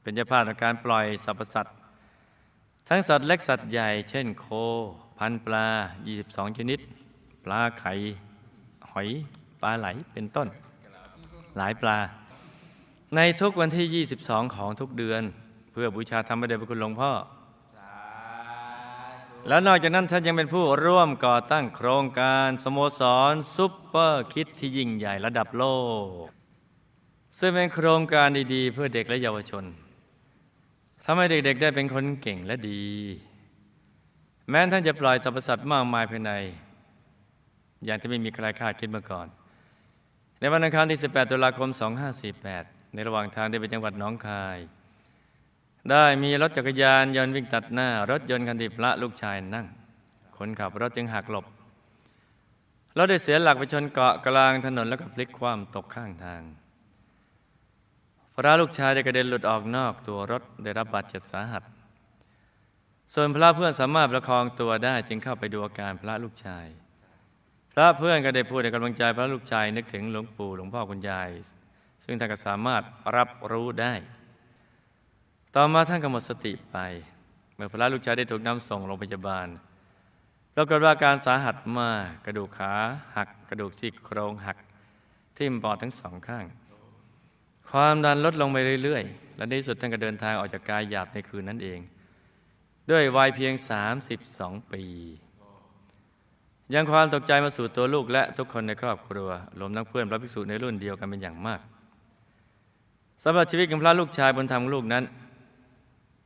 [0.01, 1.75] เป็นเจ้าภาพในการปล่อยสรรพสัตว์
[2.87, 4.45] ทั้งสัตว์เล็กสัตว์ใหญ่ เช่นโค
[5.17, 5.67] พันปลา
[6.11, 6.79] 22 ชนิด
[7.45, 7.93] ปลาไข่
[8.91, 9.07] หอย
[9.61, 10.47] ปลาไหลเป็นต้น
[11.57, 11.97] หลายปลา
[13.15, 15.23] ในทุกวันที่ 22 ของทุกเดือน
[15.71, 17.11] เพื่อบูชาธรรมเดชพระคุณหลวงพ่อ
[19.47, 25.65] แล้วนอกจากนั้นท่านยังเป็นผู้ร่วมก่อตั้งโครงการสโมสรซุปเปอร์คิดที่ยิ่งใหญ่ระดับโล
[26.23, 26.25] ก
[27.39, 29.63] ซึ่งเป็นโครงการดีๆ เพื่อเด็กและเยาวชน
[31.05, 32.83] ทำให้เด็กๆ ได้เป็นคนเก่งและดี
[34.49, 36.31] แม้ท่านจะปล่อยสรรพสัตว์มากมายภายใน
[37.85, 39.27] อย่างที่ไม่มีใครคาดคิดมาก่อน
[40.39, 41.69] ในวันอังคารที่ 18 ตุลาคม
[42.31, 44.57] 2548 ในระหว่างทางที่ไปจังหวัดหนองคาย
[45.89, 49.67] ได้มีรถจักรยานยนต์วิ่งตัดหน้า รถยนต์คันที่พระลูกชายนั่ง
[50.37, 51.45] คนขับรถจึงหักหลบ
[52.97, 56.41] รถได้เสียหลักไปชนเกาะกลางถนนแล้วก็พลิกคว่ำตกข้างทาง
[58.35, 61.63] พระลูกชายได้กระเด็นหลุดออกนอกตัวรถได้รับบาดเจ็บสาหัส
[63.13, 66.65] ส่วนพระเพื่อนสามารถประคองตัวได้จึงเข้าไปดูอาการพระลูกชาย
[67.73, 71.29] พระเพื่อนก็ได้พูดในกำลังใจพระลูกชายนึกถึงหลวงปู่หลวงพ่อคุณยาย
[72.05, 72.83] ซึ่งท่านก็สามารถ
[73.17, 73.93] รับรู้ได้
[75.55, 76.77] ต่อมาท่านก็หมดสติไป
[77.55, 79.47] เมื่อพระลูกชายได้ถูกนำส่งโรงพยาบาล
[80.55, 82.73] ปรากฏว่าอาการสาหัสมากกระดูกขา
[83.15, 84.57] หัก กระดูกซี่โครงหัก
[85.37, 86.45] ทิ่มปอดทั้งสองข้าง
[87.69, 91.79] ความดันลดลงไปเรื่อยๆ และในที่สุดท่านก็เดินทางออกจากกายหยาบในคืนนั้นเอง
[92.91, 93.53] ด้วยวัยเพียง
[94.13, 94.83] 32 ปี
[96.73, 101.61] ยังความตกใจมาสู่ตัวลูกและทุกคนในครอบครัวรวมทั้งเพื่อนพระภิกษุในรุ่นเดียวกันเป็นอย่างมาก
[103.23, 105.03] สำหรับชีวิตของพระลูกชายบนธรรมของลูกนั้น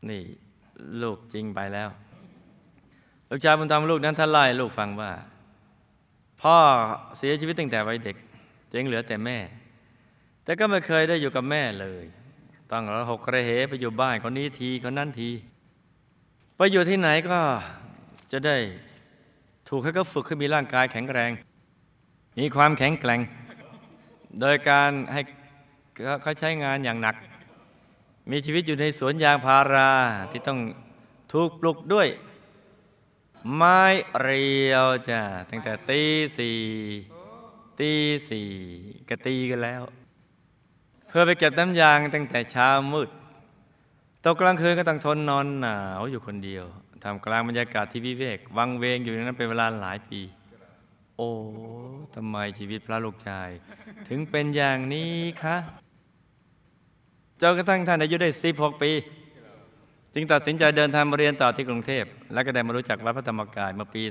[0.09, 0.23] นี่
[1.01, 1.89] ลูกจริงไปแล้ว
[3.29, 5.11] ลูกชายบุญธรรมลูกนั้นท่านไล่ลูกฟังว่า
[6.41, 6.57] พ่อ
[7.17, 8.15] เสียชีวิตตั้งแต่วัยเด็ก
[8.73, 9.37] จึงเหลือแต่แม่
[10.43, 12.03] แต่ก็ไม่เคยได้อยู่กับแม่เลย
[12.71, 15.29] ต้องระหกระเหไปอยู่บ้านคนนี้ทีคนนั้นที
[16.57, 17.39] ไปอยู่ที่ไหนก็
[18.31, 18.57] จะได้
[19.69, 21.31] ถูกให้เขาฝึกให้มีร่างกายแข็งแรง
[22.39, 23.19] มีความแข็งแกร่ง
[24.39, 25.21] โดยการให้
[26.21, 27.15] เขาใช้งานอย่างหนัก
[28.29, 29.91] มีชีวิตอยู่ในสวนยางพารา
[30.31, 30.59] ที่ต้อง
[31.31, 32.07] ถูกปลุกด้วย
[33.55, 33.81] ไม้
[34.21, 36.01] เรียวจ้ะตั้งแต่ตี
[36.37, 36.59] สี่
[37.79, 37.91] ตี
[38.29, 38.49] สี่
[39.09, 39.81] ก็ตีกันแล้ว
[41.07, 43.09] เพื่อไปเก็บน้ำยางตั้งแต่เช้ามืด
[44.23, 46.65] ตกกลางคืนก็ต้องทนนอนหนาวอยู่คนเดียว
[47.03, 50.21] ทำกลางบรรยากาศที่วิเวก วังเวงอยู่นั้นเป็นเวลาหลายปี
[51.17, 51.29] โอ้
[52.15, 53.49] ทำไมชีวิตพระลูกชาย
[54.07, 55.55] ถึงเป็นอย่างนี้คะ
[57.51, 58.91] นกระทั่งท่านอายุได้16ปี
[60.13, 64.03] จึงตัดสินใจเดินทางมาเรียนต่อที่กรุงเทพ และก็ได้มารู้จักวัดพระธรรมกายเมื่อปี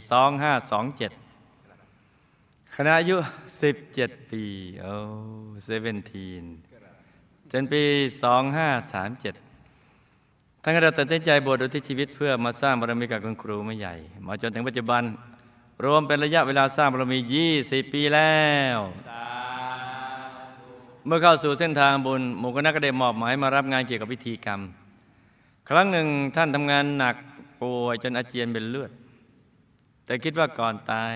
[1.54, 3.16] 2527ขณะอายุ
[3.74, 4.44] 17 ปี
[4.80, 4.92] โอ้
[5.64, 6.44] เซเวนทีน
[7.52, 7.82] จนปี
[8.62, 13.94] 2537 ท่านก็ได้ตัดสินใจบวชอุทิศชีวิตเพื่อมาสร้างบารมีกับคุณครูไม่ใหญ่
[14.26, 15.02] มาจนถึงปัจจุบัน
[15.84, 17.18] รวมเป็นระยะเวลาสร้างบารมี
[17.60, 18.38] 20 ปีแล้
[18.76, 18.78] ว
[21.06, 24.60] เมื่อเข้าสู่เส้นทางบุญหมู่คณะก็ได้มอบหมายมารับงานเกี่ยวกับพิธีกรรม
[25.68, 27.16] ครั้งหนึ่งท่านทำงานหนัก
[27.60, 28.90] ป่วยจนอาเจียนเป็นเลือด
[30.04, 31.14] แต่คิดว่าก่อนตาย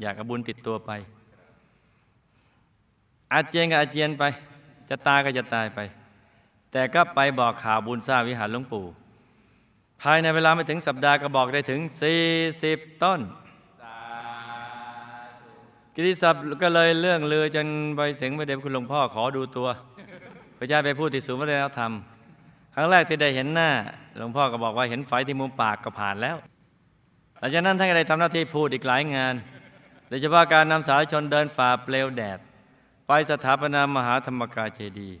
[0.00, 0.90] อยากเอาบุญติดตัวไป
[3.32, 4.24] อาเจียนก็อาเจียนไป
[4.88, 5.80] จะตายก็จะตายไป
[6.72, 8.86] แต่ก็ไปบอกข่าวบุญสร้างวิหารหลวงปู่
[10.02, 11.80] ภายในเวลาไม่ถึงสัปดาห์ก็บอกได้ถึง
[12.42, 13.20] 40 ต้น
[15.94, 19.68] กิติศัพท์ก็เลยเรื่องเลือจนไปถึงพระเดชคุณหลวงพ่อขอดูตัว
[20.58, 21.92] พระเจ้าไปพูดที่ศูนย์วัฒนธรรม
[22.74, 23.70] ครั้งแรกที่ได้เห็นหน้า
[24.16, 26.36] หลวงพ่อก็บอกว่าเห็นไฟที่มุมปากก็ผ่านแล้ว
[27.38, 29.34] หลังจากนั้นท่านก็ได้ทำหน้าที่พูดอีกหลายงาน
[30.08, 32.38] โดยเฉพาะการนำสาธารณชนเดินฝ่าเปลวแดด
[33.06, 35.18] ไปสถาปนามหาธรรมกายเจดีย์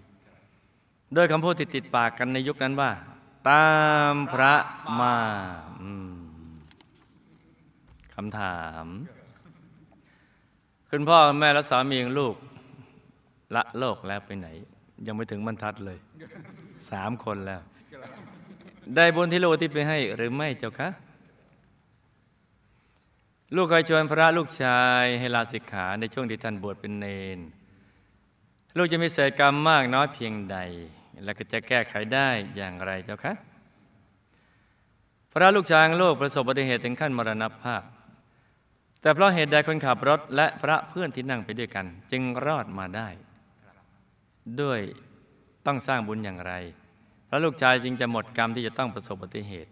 [1.14, 2.90] โดยคำพูดที่ติดปากกันในยุคนั้นว่า
[3.48, 3.66] ตา
[4.12, 4.54] มพระ
[5.00, 5.14] มา
[8.14, 8.86] คำถาม
[10.96, 12.34] คุณพ่อแม่และสามีของลูก
[13.54, 14.48] ละโลกแล้วไปไหน
[15.06, 15.98] ยังไม่ถึงบรรทัดเลย
[16.90, 17.60] สามคนแล้ว
[18.96, 20.88] ได้บุญที่ลูกที่ไปให้หรือไม่เจ้าคะ
[23.56, 27.38] ลูกเคยชวนพระลูกชายให้ลาสิกขาในช่วงที่ท่านบวชเป็นเนน
[28.76, 30.58] ลูกจะมีเศษกรรมมากน้อยเพียงใด
[31.24, 33.32] และก็จะแก้ไขได้อย่างไรเจ้าคะ
[35.32, 37.82] พระลูกชายของลูกประสบอุบัติเหตุถึงขั้นมรณภาพ
[39.04, 43.08] แต่เพราะเหตุใดคนขับรถและพระเพื่อนที่นั่งไปด้วยกัน จึงรอดมาได้
[44.60, 44.80] ด้วย
[45.66, 46.52] ต้องสร้างบุญอย่างไร
[47.28, 49.70] พระลูกชายจึงจะหมดกรรมที่จะต้องประสบอุบัติเหตุ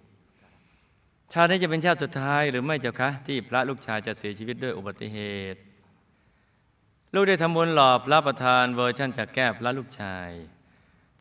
[1.32, 5.18] ชาตินี้จะเป็นชาติสุดท้ายหรือไม่เจ้าคะ ที่พระลูกชายจะเสียชีวิตด้วยอุบัติเห
[5.54, 5.60] ตุ
[7.14, 10.28] ลูกได้ทำบุญหล่อพระประธานเวอร์ชันจากแก้พระลูกชาย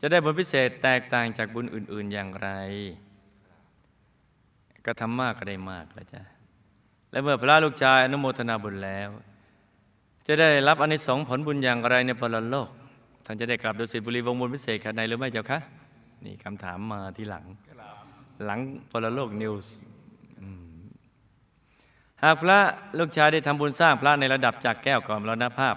[0.00, 2.48] จะได้บุญพิเศษแตกต่างจากบุญอื่น ๆอย่างไร
[4.86, 6.31] ก็ทำมากก็ได้มากแล้วจ้ะ
[7.12, 9.08] และเมื่อพระลูกชายอนุโมทนาบุญแล้ว
[10.26, 12.68] จะได้รับอนิสงส์ผลบุญอย่างไรในปรโลก
[13.24, 15.58] ท่านจะได้กลับดุสิตบุรีวงบุญพิเศษขนาดไหนหรือไม่เจ้าคะ
[16.24, 17.44] นี่คำถามมาทีหลัง
[18.44, 18.58] หลัง
[18.90, 19.72] ปรโลกนิวส์
[22.22, 22.58] หากพระ
[22.98, 25.76] ลูกชายได้ทำบุญสร้างพระในระดับจากแก้วก่อนมรณภาพ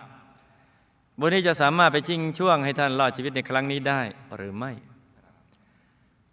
[1.19, 4.01] บุญนี้จะสามารถไปชิงช่วงให้ท่านรอดชีวิตในครั้งนี้ได้
[4.35, 4.71] หรือไม่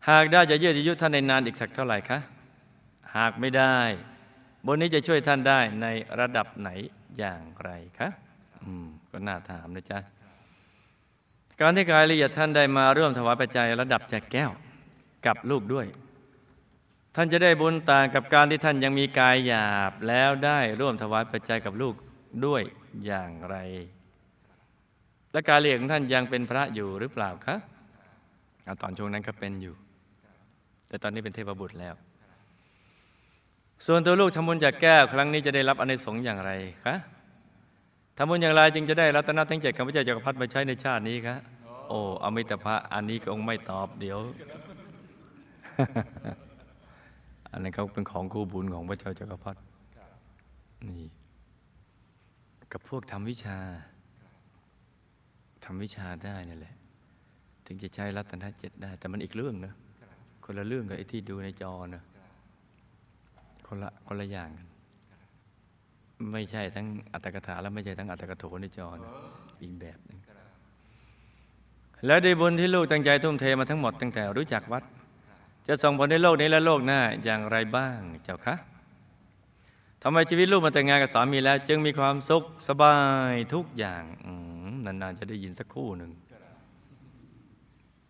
[0.09, 2.19] หากได้จะยืดอายุท่านในนานอีกสักเท่าไหร่คะ
[3.17, 3.77] หากไม่ได้
[4.67, 5.87] บนนี้จะช่วยท่านได้ใน
[6.21, 6.71] ระดับไหน
[7.19, 8.09] อย่างไรคะ
[8.63, 9.99] อืมก็น่าถามนะจ๊ะ
[11.61, 14.51] การที่กายละเอียดท่านได้มาร่วมถวายปัจจัยระดับแจกแก้ว
[15.27, 15.87] กับลูกด้วย
[17.17, 21.95] ท่านจะได้บุญต่างกับการที่ท่านยังมีกายหยาบแล้วได้ร่วมถวายปัจจัยกับลูก
[22.47, 22.63] ด้วย
[23.07, 23.57] อย่างไร
[25.33, 27.57] และการเรียกของท่านยังเป็นพระอยู่หรือเปล่าคะ
[28.65, 29.75] เอาตอนช่วงนั้นก็เป็นอยู่
[30.89, 31.95] แต่ตอนนี้เป็นเทพบุตรแล้ว
[33.87, 36.51] ส่วนตัวลูกทำบุญจากแก้วครั้งนี้จะได้รับอนิสงส์อย่างไร
[36.87, 36.97] คะ
[38.17, 41.37] ทำบุญอย่างไรจึงจะได้รัตนทั้งเจ็ดข้าพเจ้าจักรพรรดิมาใช้ในชาตินี้คะ
[41.89, 44.19] โอ้อมิตรพระอันนี้ก็คงไม่ตอบเดี๋ยว
[47.51, 49.61] อันนั้นเขาเป็นของคู่บุญของพระเจ้าจักรพรรดิ
[50.89, 51.05] นี่
[52.73, 53.59] กับพวกทำวิชา
[55.65, 56.75] ทำวิชาได้นี่แหละ
[57.67, 59.73] ถึงจะใช้รัตนเจ็ดได้ แต่มันอีกเรื่องนะ
[60.45, 62.03] คนละเรื่องกับไอ้ที่ดูในจอนะ
[63.75, 64.67] คนละคนละอย่างกัน
[66.33, 69.13] ไม่ใช่ทั้งอัตถกถาและไม่ใช่ทั้งอัตถกโถในจอนะ
[69.63, 70.19] อีกแบบหนึง
[72.07, 74.85] แล้วได้บุญที่ลูกตั้งใจทุ่มเทมาทั้งหมดตั้งแต่รู้จักวัด
[75.67, 78.55] จะส่งผลในโลกนี้และโลกหน้าอย่างไรบ้างเจ้าคะ
[80.03, 82.97] ทำไมชีวิตลูกมาแต่งงานกับสามีแล้ว จึงมีความสุขสบา
[83.31, 84.33] ยทุกอย่างอื
[84.71, 86.11] มนานๆจะได้ยินสักคู่หนึ่ง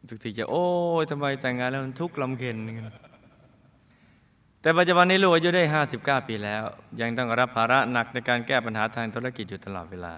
[0.09, 0.67] ทุกทีจะโอ้
[1.01, 3.12] ยทำไมแต่งงานแล้วมันทุกข์ลำเค็ญอย่างนั้น
[4.63, 5.63] แต่ปัจจุบันนี้ลูกอายุได้
[5.97, 6.65] 59 ปีแล้ว
[7.01, 10.15] ยังต้องรับภาระหนักในการแก้ปัญหาทางธุรกิจอยู่ตลอดเวลา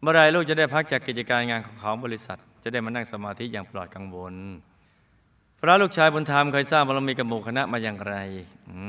[0.00, 4.34] เมื่อไรลูกจะได้พักจากกิจการงานของบริษัท จะได้มานั่งสมาธิอย่างปลอดกังวล
[5.60, 8.14] พระลูกชายบุญธรรมเคยสร้างบารมีกับหมู่คณะมาอย่างไร
[8.70, 8.80] อื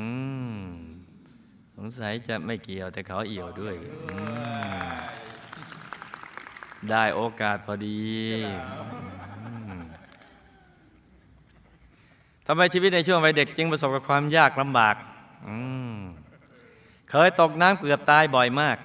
[0.58, 0.62] ม
[1.78, 3.76] สงสัยจะไม่เกี่ยวแต่เขาเอี่ยวด้วย
[6.90, 8.02] ได้โอกาสพอดี
[9.44, 9.82] อืม
[12.48, 14.96] ทำไมชีวิตในช่วงวัยเด็กจึงประสบกับความยากลำบาก
[15.48, 15.58] อื
[15.96, 16.00] ม
[17.10, 18.78] เคยตกน้ำเกือบตายบ่อยมาก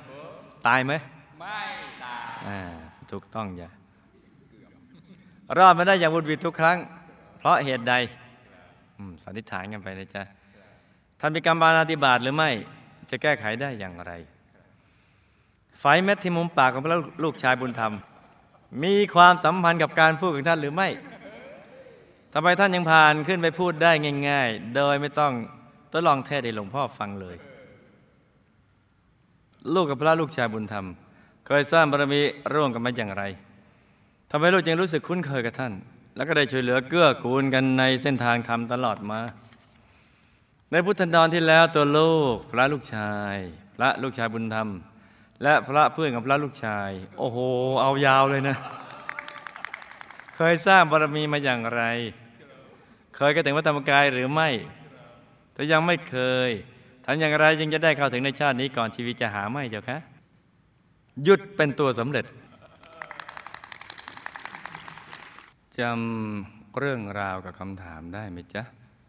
[0.67, 0.93] ตายไหม
[1.41, 1.61] ไม่
[2.05, 2.61] ตายอ่า
[3.11, 3.71] ถูกต้องอย่า
[5.59, 6.79] รอดมาได้อย่างวุดวิดทุกครั้ง
[7.39, 7.95] เพราะเหตุใด
[8.97, 10.23] อืมสันนิษฐานกันไปนะจ๊ะ
[11.21, 12.51] ท่านมีกรรมบานาธิบาตหรือไม่
[13.11, 14.13] จะแก้ไขได้อย่างไร
[15.81, 17.93] ไฟเม็ดที่มุมปากของพระลูกชายบุญธรรม
[18.83, 20.89] มีความสัมพันธ์กับการพูดของท่านหรือไม่
[22.35, 23.93] ทำไมท่านยังผ่านขึ้นไปพูดได้
[24.29, 25.33] ง่าย ๆ โดยไม่ต้อง
[25.93, 27.37] ทดลองเทศให้หลวงพ่อฟังเลย
[29.75, 30.87] ลูกกับพระลูกชายบุญธรรม
[31.47, 32.21] เคยสร้างบารมี
[32.55, 33.23] ร่วมกันมาอย่างไร
[34.31, 35.73] ทำไมลูกจึงรู้สึกคุ้นเคยกับท่าน
[36.17, 39.21] แล้วก็ได้ช่วยเหลือเกื้อกูลกันในเส้นทางธรรมตลอดมา
[40.71, 43.37] ในพุทธันดรที่แล้วตัวลูกพระลูกชาย
[43.77, 44.69] พระลูกชายบุญธรรม
[45.43, 47.39] และพระเพื่อนกับพระลูกชาย โอ้โห
[47.83, 48.57] เอายาวเลยนะ
[50.37, 51.83] เคยสร้างบารมีมาอย่างไร
[53.29, 54.49] ยกระถึงวัฏธรรมกายหรือไม่
[55.57, 56.17] ถ้ายังไม่เค
[56.49, 56.51] ย
[57.05, 59.99] ทำอย่างไรจึงจะได้เข้าถึงในชาตินี้ก่อนชีวิตจะหาไม่เจ้าคะ
[61.23, 62.25] หยุดเป็นตัวสำเร็จ
[65.79, 68.63] จำเรื่องราวกับคำถามได้ไหมจ๊ะ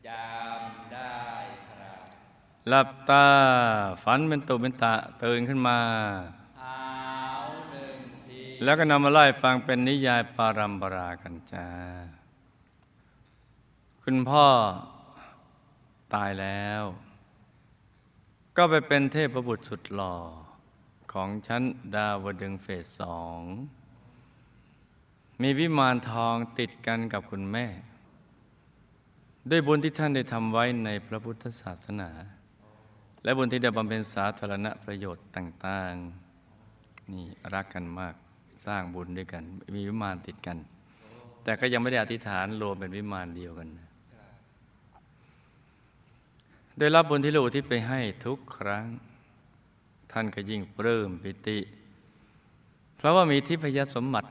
[0.07, 1.23] จำได้
[1.69, 1.99] ครับ
[2.67, 3.27] หลับตา
[4.03, 5.79] ฝันเป็นตุเป็นตะตื่นขึ้นมา
[6.59, 6.77] เอา
[7.71, 7.97] หนึ่ง
[8.27, 11.67] ทีแล้วก็นำมาไล่ฟังเป็นนิยายปารัมปรากันจ้า
[14.07, 14.47] คุณพ่อ
[16.13, 16.83] ตายแล้ว
[18.57, 20.15] ก็ไปเป็นเทพบุตรสุดหล่อ
[21.13, 21.63] ของชั้น
[21.95, 23.39] ดาวดึงเฟสสอง
[25.41, 27.65] มีวิมานทองติดกันกับคุณแม่
[29.49, 32.09] ด้วยบุญที่ท่านได้ทำไว้ในพระพุทธศาสนา
[33.23, 35.93] และบุญที่ได้บำเพ็ญสาธารณประโยชน์ต่าง
[36.53, 38.15] ๆ นี่รักกันมาก
[38.65, 39.43] สร้างบุญด้วยกัน
[39.75, 40.57] มีวิมานติดกัน
[41.43, 43.92] แต่ก็ยังไม่ได้อธิษฐานรวมเป็นวิมานเดียวกันนะ
[46.79, 48.85] ได้รับบุญที่ลูกที่ไปให้ทุกครั้ง
[50.11, 51.59] ท่านก็ยิ่งปลื้มปิติ
[52.97, 54.29] เพราะว่ามีทิพยสมบัติ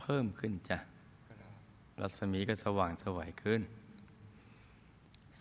[0.00, 0.78] เพิ่มขึ้นจ้ะ
[2.00, 3.60] รัศมีก็สว่างสวัยขึ้น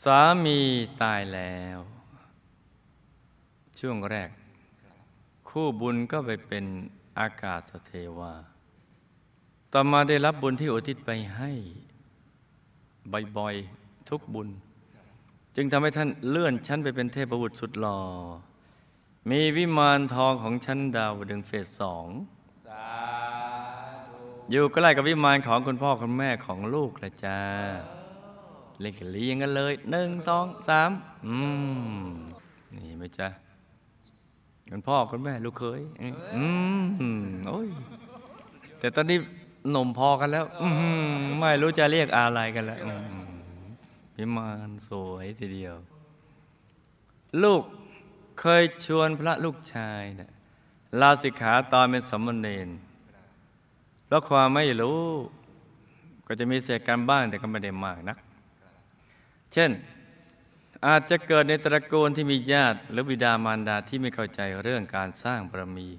[0.03, 0.59] สามี
[1.01, 1.79] ตายแล้ว
[3.79, 4.29] ช่วงแรก
[5.49, 6.65] คู่บุญก็ไปเป็น
[7.19, 8.33] อากาศเทวา
[9.73, 11.51] ต่อมาได้รับบุญที่อุทิศไปให้
[13.37, 14.49] บ่อยๆทุกบุญ
[15.59, 17.99] จึงทำให้ท่านเลื่อนชั้นไปเป็นเทพบุตรสุดหล่อ
[19.29, 22.07] มีวิมานทองของชั้นดาวดึงส์เฟสสอง
[22.67, 22.87] สา
[24.09, 24.19] ธุ
[24.51, 27.39] อยู่ใกล้กับวิมานของคุณพ่อคุณแม่ของลูกละจ้า
[28.79, 30.91] เล่นกันเลี้ยงกันเลยหนึ่งสองสาม
[31.27, 31.37] อื
[31.99, 32.03] ม
[32.75, 33.27] นี่ไหมจ๊ะ
[34.71, 35.81] คุณพ่อคุณแม่ลูกเคย
[36.35, 36.45] อื
[36.79, 36.81] ม
[37.47, 37.67] โอ้ย
[38.79, 39.17] แต่ตอนนี้
[39.71, 40.67] หนุ่มพอกันแล้ว อื
[41.13, 42.79] มไม่รู้จะเรียกอะไรกันแล้ว
[44.17, 45.75] อืมวิมานสวยทีเดียว
[47.43, 47.63] ลูก
[48.39, 50.31] เคยชวนพระลูกชายเนี่ย
[51.01, 52.69] ลาสิกขาตอนเป็นสมณเณร
[54.05, 55.03] เพราะความไม่รู้
[56.27, 58.17] ก็จะมีเศษการบ้างแต่ก็ไม่ได้มากนัก
[59.53, 59.71] เช่น
[60.85, 65.89] อาจจะเกิดในตระกูลที่มีญาติ หรือบิดามารดาที่ไม่เข้าใจเรื่องการสร้างบารมี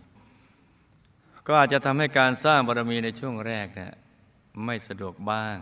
[1.47, 3.93] ก็อาจจะทำให้การสร้างบารมีในช่วงแรกเนี่ย
[4.65, 5.57] ไม่สะดวกบ้าง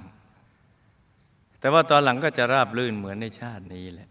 [1.66, 4.08] แต่ว่าตอนหลังก็จะราบรื่นเหมือนในชาตินี้แหละ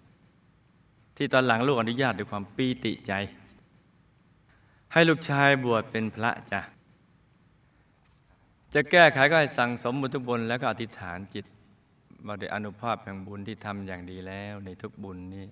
[1.17, 3.13] ที่ตอนหลังลูกอนุญาตด้วยความปีติใจ
[4.93, 6.61] ให้ลูกชายบวชเป็นพระจ้ะ
[8.73, 11.45] จะแก้ไขก็ให้สั่งสมบุญทุกบุญแล้วก็อธิษฐานจิต
[12.27, 15.45] มาด้วยอนุภาพแห่งบุญที่ทำอย่างดีแล้ว ในทุกบุญนี้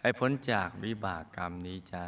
[0.00, 2.06] ให้พ้นจากวิบากกรรมนี้จ้า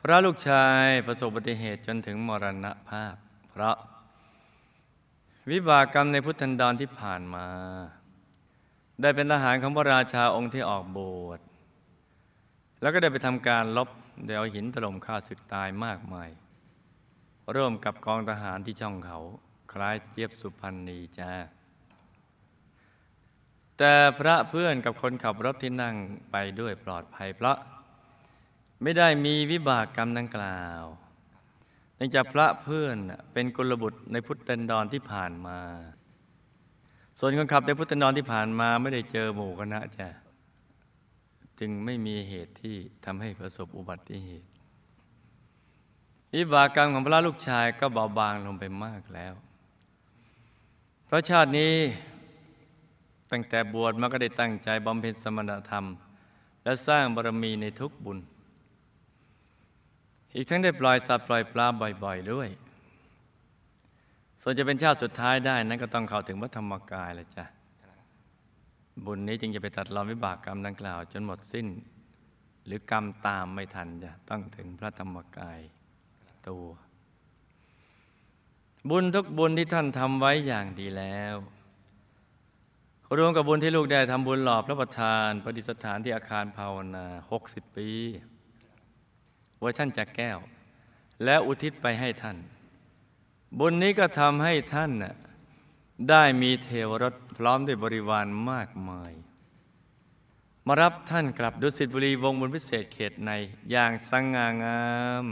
[0.00, 3.14] พระลูกชายประสบอุบัติเหตุจนถึงมรณภาพ
[3.50, 3.76] เพราะ
[5.50, 7.46] วิบากกรรมในพุทธันดรที่ผ่านมา
[9.00, 11.40] ได้เป็นทหารของพระราชาองค์ที่ออกบวช
[12.80, 13.88] แล้วก็ได้ไปทำการลบ
[14.26, 16.30] เดี๋ยวหินถล่มฆ่าศึกตายมากมาย
[17.54, 19.18] ร่วมกับกองทหารที่ช่องเขา
[19.72, 21.32] คล้ายเจี๊ยบสุพรรณีจ้า
[23.78, 25.96] แต่พระเพื่อนกับคนขับรถที่นั่ง
[26.30, 27.56] ไปด้วยปลอดภัยเพราะ
[28.82, 30.82] ไม่ได้มีวิบากกรรมดังกล่าว
[31.96, 32.96] เนื่องจากพระเพื่อน
[33.32, 35.58] เป็นกุลบุตรในพุทธันดรที่ผ่านมา
[37.18, 40.08] ส่วนคนขับในพุทธันดรที่ผ่านมาไม่ได้เจอหมู่คณะจ้ะ
[41.60, 44.48] จึงไม่มีเหตุที่ทำให้ประสบอุบัติเหตุ
[46.34, 49.34] วิบากกรรมของพระลูกชายก็เบาบางลงไปมากแล้ว
[51.06, 51.74] เพราะชาตินี้
[53.30, 55.84] ตั้งแต่บวชมาก็ได้ตั้งใจบำเพ็ญสมณธรรม
[56.64, 58.18] และสร้างบารมีในทุกบุญ
[60.34, 61.66] อีกทั้งได้ปล่อยสัตว์ปล่อยปลา
[62.04, 62.48] บ่อย ๆ ด้วย
[64.42, 67.44] ส่วนจะเป็นชาติสุดท้ายได้นั้นก็ต้องเข้าถึงพระธรรมกายแล้วจ้ะ
[69.04, 71.66] บุญนี้จึงจะไปตัดรอนวิบากกรรมดังกล่าว จนหมดสิ้น
[72.66, 75.60] หรือกรรมตามไม่ทันจะต้องถึงพระธรรมกาย
[76.48, 76.66] ตัว
[78.90, 81.34] บุญทุกบุญที่ท่านทำไว้อย่างดีแล้ว
[83.18, 87.06] รวมกับบุญที่ลูกได้ทำบุญหล่อพระประธานประดิษฐานที่อาคารภาวนา
[87.40, 87.88] 60 ปี
[89.64, 90.38] วอร์ท่นจากแก้ว
[91.24, 92.36] แล้วอุทิศไปให้ท่าน
[93.58, 95.14] บุญนี้ก็ทำให้ท่านน่ะ
[96.10, 99.12] ได้มีเทวรถพร้อมด้วยบริวารมากมาย
[100.66, 103.30] มารับท่านกลับดุสิตบุรีวงบุญพิเศษเขตใน
[103.70, 104.84] อย่างสง่างา
[105.24, 105.26] ม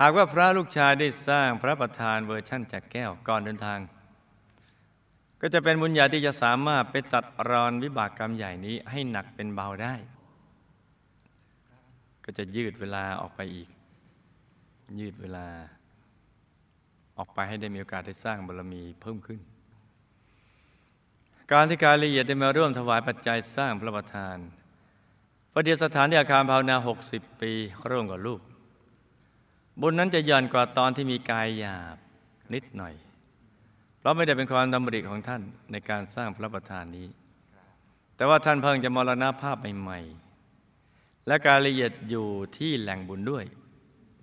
[0.00, 3.78] หากว่าพระลูกชายได้สร้างพระประธานเวอร์ชั่นจากแก้วก่อนเดินทาง
[5.40, 9.94] ก็จะเป็นบุญญาที่จะสามารถไปตัดรอนวิบากกรรมใหญ่นี้ให้หนักเป็นเบาได้
[12.30, 13.68] ก็จะยืดเวลาออกไปอีก
[15.00, 15.46] ยืดเวลา
[17.18, 19.40] ออกไปให้ได้มีโอกาสได้สร้างบารมีเพิ่มขึ้น
[21.52, 24.36] การที่การละเอียดได้มาร่วมถวายปัจจัยสร้างพระประธาน
[25.52, 26.76] ประเดียวสถานที่อาคารภาวนา
[27.08, 27.52] 60 ปี
[27.90, 28.40] ร่วมกับลูก
[29.80, 31.96] บุญนั้นจะหย่อนกว่าตอนที่มีกายหยาบ
[32.54, 32.94] นิดหน่อย
[33.98, 37.08] เพราะไม่ได้เป็นความดำริของท่านในการสร้างพระประธานนี้
[38.16, 40.29] แต่ว่าท่านเพิ่งจะมรณภาพใหม่ๆ
[41.30, 42.26] และการละเอียดอยู่
[42.56, 43.44] ที่แหล่งบุญด้วย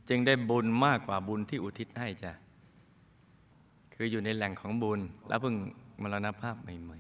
[0.10, 2.32] จึงได้บุญมากกว่าบุญที่อุทิศให้จ้ะ
[3.94, 5.56] คืออยู่ในแหล่งของบุญ แล้วเพิ่ง
[6.02, 6.98] มรณภาพใหม่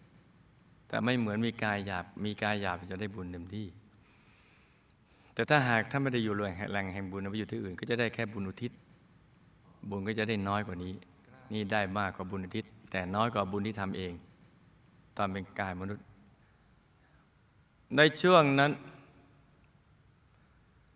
[0.00, 3.66] ๆแต่ไม่เหมือนมีกายหยาบมีกายหยาบจะได้บุญเต็มที่
[5.34, 8.72] แต่ถ้าหากท่านไม่ได้อยู่แหล่งแหล่งแห่งบุญไปอยู่ที่อื่น ก็จะได้แค่บุญอุทิศ
[9.90, 10.92] บุญก็จะได้น้อยกว่านี้
[11.52, 14.12] นี่ได้มากกว่าบุญอุทิศ แต่น้อยกว่าบุญที่ทำเอง
[15.16, 16.04] ตอนเป็นกายมนุษย์
[17.96, 18.72] ในช่วงนั้น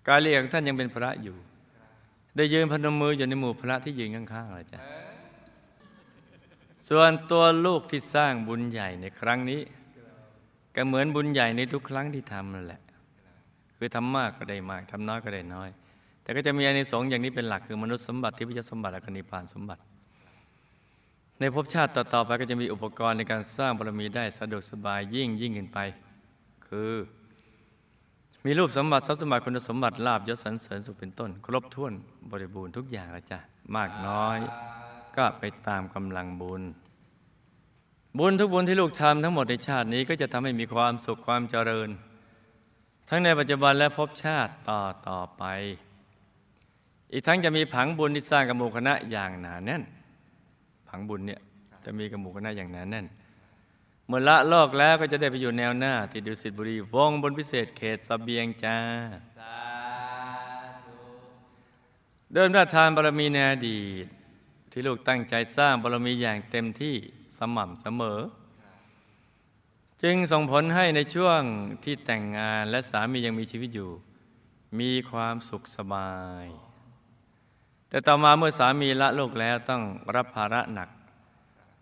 [0.07, 1.37] กาเรียกท่านยังเป็นพระอยู่
[2.37, 4.81] ได้ยืนพนมมืออยู่ในหมู่พระที่ยืนข้างๆเลยจ้ะ
[6.89, 9.61] ส่วนตัวลูกที่สร้างบุญใหญ่ในครั้งนี้
[10.75, 12.81] ก็เหมือนบุญใหญ่ในทุกครั้งที่ทำนั่นแหละ
[13.77, 15.69] คือทำมากก็ได้มากทำน้อยก็ได้น้อย
[16.23, 19.81] แต่ก็จะมีอานิสงส์อย่างนี้เป็นหลักคือมนุษย์สมบัติที่พิจสมบัติและกนิพานสมบัติ
[21.41, 25.79] ในภพชาติต่อๆไปก็จะมีอุปกรณ์ในการสร้างบารมีได้สะดวกสบายยิ่งยิ่งขึ้นไป
[26.67, 26.93] คือ
[28.47, 31.93] มีรูปสมบัติทรัพย์สมบัติคุณสมบัติลาบยศสรรเสริญสุขเป็นต้น ครบถ้วน
[32.31, 33.39] บริบูรณ์ทุกอย่างล้วจ้ะ
[33.77, 34.39] มากน้อย
[35.17, 36.63] ก็ไปตามกำลังบุญ
[38.19, 41.89] บุญทุกบุญที่ลูกทำทั้งหมดในชาตินี้ก็จะทำให้มีความสุขความเจริญ
[43.09, 45.45] ทั้งในปัจจุบันและภพชาติต่อต่อไป
[47.13, 49.83] อีกทั้งจะมีผังบุญที่สร้างกับหมู่คณะอย่างหนาแน่น
[50.89, 51.41] ผังบุญเนี่ย
[51.85, 53.07] จะมีกับหมู่คณะอย่างหนาแน่น
[54.07, 58.79] เมื่อละโลกแล้วก็จะได้ไปอยู่แนวหน้า ที่ดุสิตบุรีวงบนพิเศษเขตสเบียงจ้า
[62.33, 64.07] เดินพระทานบารมีในอดีต
[64.71, 66.97] ที่ลูกตั้งใจสร้างบารมีอย่างเต็มที่
[67.39, 68.21] สม่ำเสมอ
[70.03, 71.41] จึงส่งผลให้ในช่วง
[71.85, 73.91] ที่แต่งงานและสามียังมีชีวิตอยู่
[74.81, 76.13] มีความสุขสบา
[76.45, 76.47] ย
[77.89, 79.83] แต่ต่อมาเมื่อสามีละโลกแล้วต้อง
[80.15, 80.89] รับภาระหนัก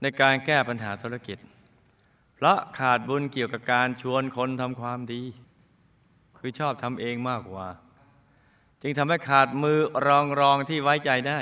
[0.00, 1.38] ในการแก้ปัญหาธุรกิจ
[2.44, 5.22] ราะขาดบุญเกี่ยวกับการชวนคนทำความดี
[6.38, 7.68] คือชอบทำเองมากกว่า
[8.82, 11.38] จึงทำให้ขาดมือรองรองที่ไว้ใจได้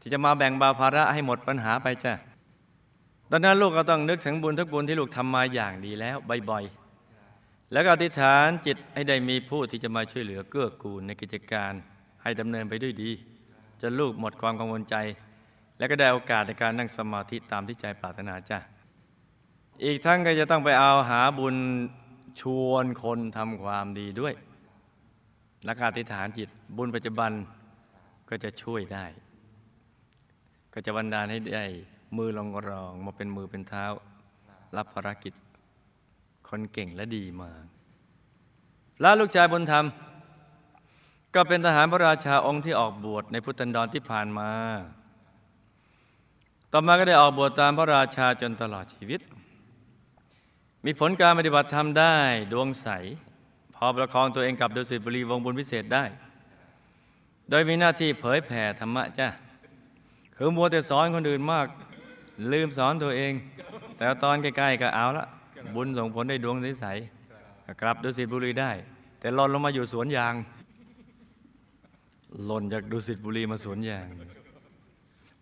[0.00, 2.14] ที่จะมาแบ่งบาภาระให้หมดปัญหาไปจ้ะ
[3.30, 6.16] ตอนนั้นลูกก็ต้องนึกถึงบุญทุกบุญที่ลูกทำมาอย่างดีแล้ว
[6.50, 11.72] บ่อยๆ แล้วก็อธิษฐานจิตให้ได้มีผู้ที่จะมาช่วยเหลือเกื้อกูลในกิจการ
[12.22, 13.10] ให้ดำเนินไปด้วยดี
[13.80, 14.96] จนลูกหมดความกังวลใจ
[15.78, 18.58] และก็ได้โอกาสในการนั่งสมาธิตามที่ใจปรารถนาจ้ะ
[19.84, 21.56] อีกทั้งก็จะต้องไปเอาหาบุญ
[22.40, 24.34] ชวนคนทำความดีด้วย
[25.64, 27.30] และการอธิษฐานจิตบุญปัจจุบัน
[28.28, 29.06] ก็จะช่วยได้
[30.72, 31.66] ก็จะบันดาลให้ได้
[32.16, 33.84] มือรองรองมาเป็นมือเป็นเท้า
[34.76, 35.34] รับภารกิจ
[36.48, 37.50] คนเก่งและดีมา
[39.00, 39.84] และลูกชายบุญธรรม
[41.34, 44.50] ก็เป็นทหารพระราชาองค์ที่ออกบวชในพุทธันดรที่ผ่านมา
[46.72, 49.20] ต่อมาก็ได้ออกบวชตามพระราชาจนตลอดชีวิต
[50.88, 52.16] มีผลการปฏิบัติธรรมได้
[52.52, 52.88] ดวงใส
[53.74, 56.04] พอประคองตัวเองกลับดุสิตบุรีวงบุญพิเศษได้
[57.50, 59.28] โดยมีหน้าที่เผยแผ่ธรรมะจ้ะ
[60.36, 61.66] คือมัวแต่สอนคนอื่นมาก
[62.52, 63.32] ลืมสอนตัวเอง
[63.96, 65.26] แต่ตอนใกล้ๆก็เอาละ
[65.74, 68.72] บุญส่งผลได้ดวงใสๆก็กลับดุสิตบุรีได้
[69.20, 70.34] แต่หล่นลงมาอยู่สวนยาง
[72.46, 74.06] หล่นจากดุสิตบุรีมาสวนยาง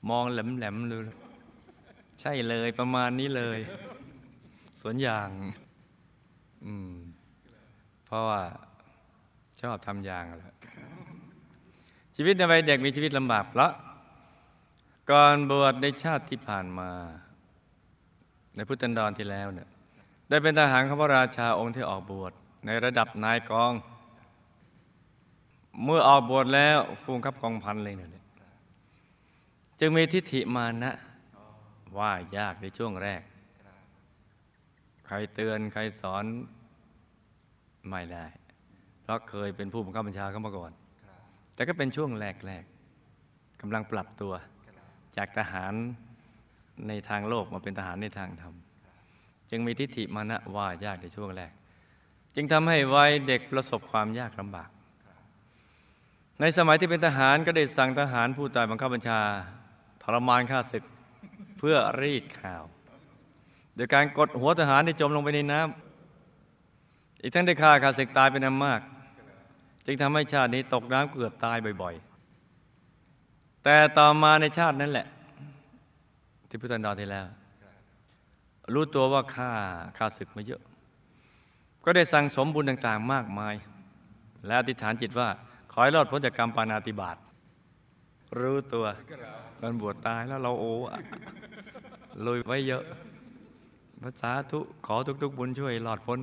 [0.09, 1.05] มองแหลมๆเลย
[2.21, 3.61] ใช่เลยประมาณนี้เลย
[4.81, 5.29] สวนยาง
[6.65, 6.95] อืม
[8.05, 8.43] เพราะว่า
[9.61, 10.55] ชอบทำยางแหละ
[12.17, 13.73] ชีวิตในวัยเด็กมีชีวิตลำบากเพราะ
[15.11, 16.91] ก่อนบวชในชาติที่ผ่านมา
[18.57, 19.69] ในพุทธันดรที่แล้วเนี่ย
[20.29, 22.33] ได้เป็นทหารของพระราชาองค์ที่ออกบวช
[22.67, 23.73] ในระดับนายกอง
[25.85, 28.25] เมื่อออกบวชแล้วฟูงคับกองพันเลยเนี่ย
[29.81, 30.93] จึงมีทิฏฐิมานะ
[31.99, 33.23] ว่ายากในช่วงแรก
[35.07, 36.25] ใครเตือนใครสอน
[37.89, 38.27] ไม่ได้
[39.03, 40.73] เพราะเคยเป็นผู้บังคับบัญชาเขามาก่อน
[41.55, 44.33] แต่ก็เป็นช่วงแรกๆกำลังปรับตัว
[45.17, 45.73] จากทหาร
[46.89, 48.55] ในทางโลกมาเป็นทหารในทางธรรม
[49.51, 51.53] จึงมีทิฏฐิมานะว่ายากในช่วงแรก
[52.35, 54.71] จึงทำให้วัยเด็กประสบความยากลำบาก
[56.41, 59.21] ในสมัยที่เป็นทหารก็ได้สั่งทหารผู้ใต้บังคับบัญชา
[60.03, 60.85] ทรมานข้าศึก
[61.59, 62.65] เพื่อรีดข่าว
[63.77, 68.81] โดยการกดหัวทหารที่จมลงไปในน้ำอีกทั้งได้ฆ่าขาศึกตายเป็นอันมาก
[69.87, 75.07] จึงทำให้ชาตินี้ตกน้ำเกือบตายบ่อยๆ แต่ต่อมาในชาตินั้นแหละ
[76.49, 77.27] ที่พุทธันดรที่แล้ว
[78.73, 79.51] รู้ตัวว่าข้า
[79.99, 80.61] ข้าศึกมาเยอะ
[81.85, 83.55] ก็ได้สั่งสมบุญต่างๆ มากมาย
[84.47, 85.29] และอธิษฐานจิตว่า
[85.73, 87.17] ขอให้รอดพ้นจากกรรมปานาติบาต
[88.41, 88.87] รู้ตัว
[89.61, 90.73] ตอนบวชตายแล้วเราโอ้
[92.27, 92.85] ลุยไว้เยอะ
[94.07, 96.21] พระสาธุขอทุก ๆ บุญช่วยรอดพ้น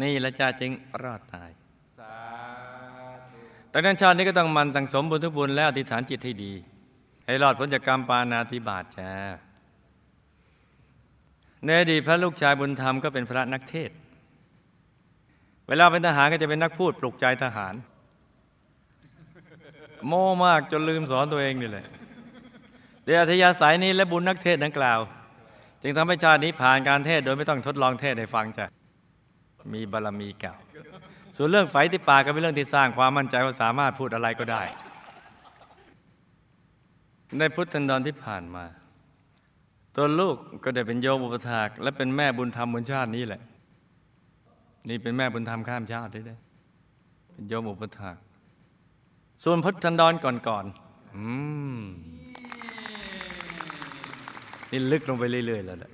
[0.00, 0.72] นี่ละจ้าจึง
[1.02, 1.50] รอดตาย
[1.98, 2.16] สา
[3.30, 3.38] ธุ
[3.72, 6.52] ดังนั้นชาตินี้ก็ต้องหมันสั่งสมบุญทุกบุญและอธิษฐานจิตให้ดี
[7.26, 9.12] ให้รอดพ้นจากกรรมปานาธิบาตจ้า
[11.64, 13.96] ในอดีตพระลูกชายบุญธรรมก็เป็นพระนักเทศน์
[15.68, 17.74] เวลาเป็นทหารก็จะเป็นนักพูดปลุกใจทหาร
[20.06, 21.86] โม่มากจนลืมสอนตัวเองนี่แหละ
[23.04, 25.00] เดี๋ยวอัธยาศัยนี้และบุญนักเทศน์ดังกล่าว
[25.82, 28.66] จึงทำให้ชาตินี้ผ่านการเทศโดยไม่ต้องทดลองเทศให้ฟังจ้ะ
[29.74, 30.54] มีบารมีเก่า
[31.36, 34.62] ส่วนเรื่องไฟที่ปากก็เป็นเรื่องที่สร้างความมั่นใจว่าสามารถพูดอะไรก็ได้
[37.38, 38.64] ในพุทธันดรที่ผ่านมา
[39.96, 43.40] ตัวลูกก็ได้เป็นโยมอุปถาก และเป็นแม่บุญธรรมบนชาตินี้แหละ
[44.88, 46.36] นี่เป็นแม่บุญธรรมข้ามชาติได้
[47.32, 48.16] เป็นโยมอุปถาก
[49.44, 51.24] ส่วนพุทธันดรก่อนๆอื
[51.78, 51.80] ม
[54.70, 55.90] นี่ลึกลงไปเรื่อย ๆ แล้วแหละ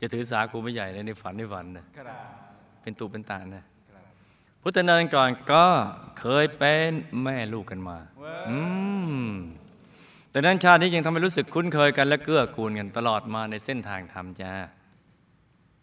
[0.00, 2.16] จะถือสาครูไม่ใหญ่เลยในฝันในฝันนะครับ
[2.82, 4.04] เป็นตูเป็นตานะครับ
[4.62, 5.64] พุทธนันก่อนก็
[6.18, 6.90] เคยเป็น
[7.22, 7.98] แม่ลูกกันมา
[8.50, 8.58] อื
[9.30, 9.32] ม
[10.30, 14.52] แต่นั้นชาตินี้ยังทำให้รู้สึกคุ้นเคยกันและเกื้อกูลกันตลอดมาในเส้นทางธรรมจ้า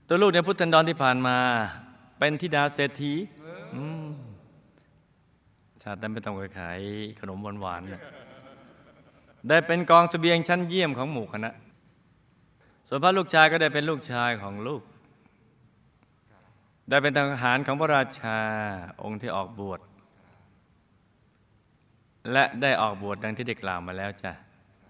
[0.08, 1.38] ตัวลูกในพุทธันดรที่ผ่านมา
[2.20, 3.14] เป็นธิดาเศรษฐี
[3.76, 4.10] อืม
[5.84, 6.80] ชาตินั้นไม่ต้องไปขาย
[7.20, 8.02] ขนมหวานๆนะ
[9.48, 11.52] ได้เป็นกองเสบียงชั้นเยี่ยมของหมู่คณะ
[12.88, 14.82] ส่วนพระลูกชายก็ได้เป็นลูกชายของลูก
[16.90, 18.40] ได้เป็นทหารของพระราชา
[19.04, 19.80] องค์ที่ออกบวช
[22.32, 24.32] และได้ออกบวชดังที่ได้กล่าวมาแล้วจ้ะ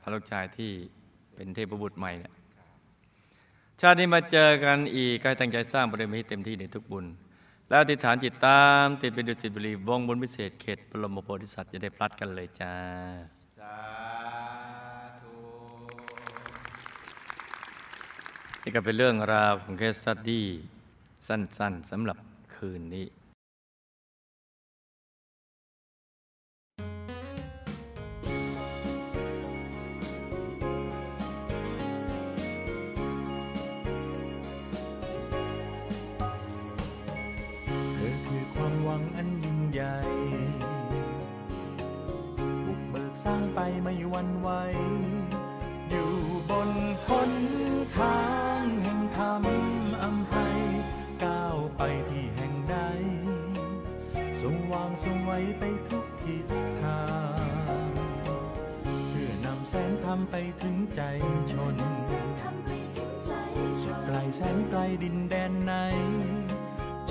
[0.01, 0.71] พระลูกชายที่
[1.35, 2.33] เป็นเทพบุตรใหม่เนี่ย
[3.81, 7.05] ชาตินี้มาเจอกันอีกก็ตั้งใจสร้างบารมีให้เต็มที่ในทุกบุญ
[7.67, 12.73] แล้วอธิษฐานจิตตามติดเป็นดุสิตบุรีวงบุญพิเศษเขตปรมโพธิสัตว์จะได้พลัดกันเลยจ้า
[18.63, 20.47] นี่ก็เป็นเรื่องราวของเคสสตดี้
[21.27, 22.17] สั้นๆสำหรับ
[22.55, 23.07] คืนนี้
[37.93, 39.95] เธอคือความหวังอันยิ่งใหญ่
[42.65, 61.01] บุกเบิกสร้างไปไม่หวันไหวำไปถึงใจ
[61.51, 61.75] ชน
[63.81, 65.73] สุดไกลแสนไกลดินแดนไหน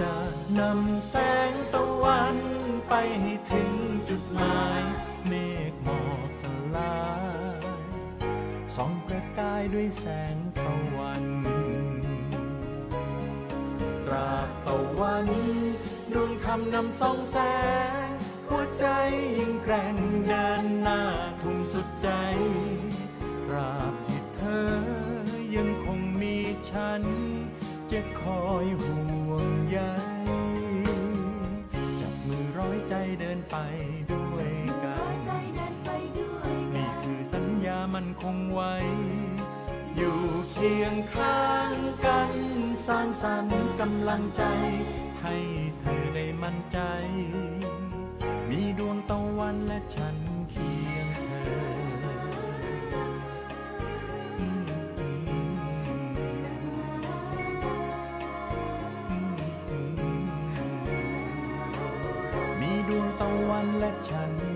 [0.01, 0.15] จะ
[0.61, 1.15] นำแส
[1.51, 2.37] งตะวัน
[2.89, 3.73] ไปให้ถึง
[4.09, 4.83] จุดหมาย
[5.27, 5.33] เม
[5.71, 6.45] ฆหมอกส
[6.77, 6.99] ลา
[7.59, 7.63] ย
[8.75, 11.25] ส่องประกายด้วยแสงตะวัน
[14.07, 15.29] ตราบตะวัน
[16.13, 17.37] ดวงธรรมนำส่องแส
[18.07, 18.09] ง
[18.49, 18.87] หัวใจ
[19.39, 19.97] ยิ่งแกร่ง
[20.27, 21.01] เดินหน้า
[21.41, 22.09] ทุ่งสุดใจ
[26.71, 27.03] ฉัน
[27.93, 28.99] จะคอยห่
[29.29, 29.79] วงใย
[32.01, 33.57] จับมือร้อยใจเดินไป
[34.13, 34.53] ด้วย
[34.85, 35.15] กัน
[36.75, 38.75] นี่คือสัญญามันคงไว้
[39.97, 40.19] อยู่
[40.51, 41.73] เคียงข้าง
[42.07, 42.33] กัน
[42.87, 44.43] สร้างสรรค์กำลังใจ
[45.23, 45.37] ให้
[45.81, 46.79] เธอได้มั่นใจ
[48.49, 50.17] มีดวงตะวันและฉัน
[63.21, 64.48] ตะวันและฉัน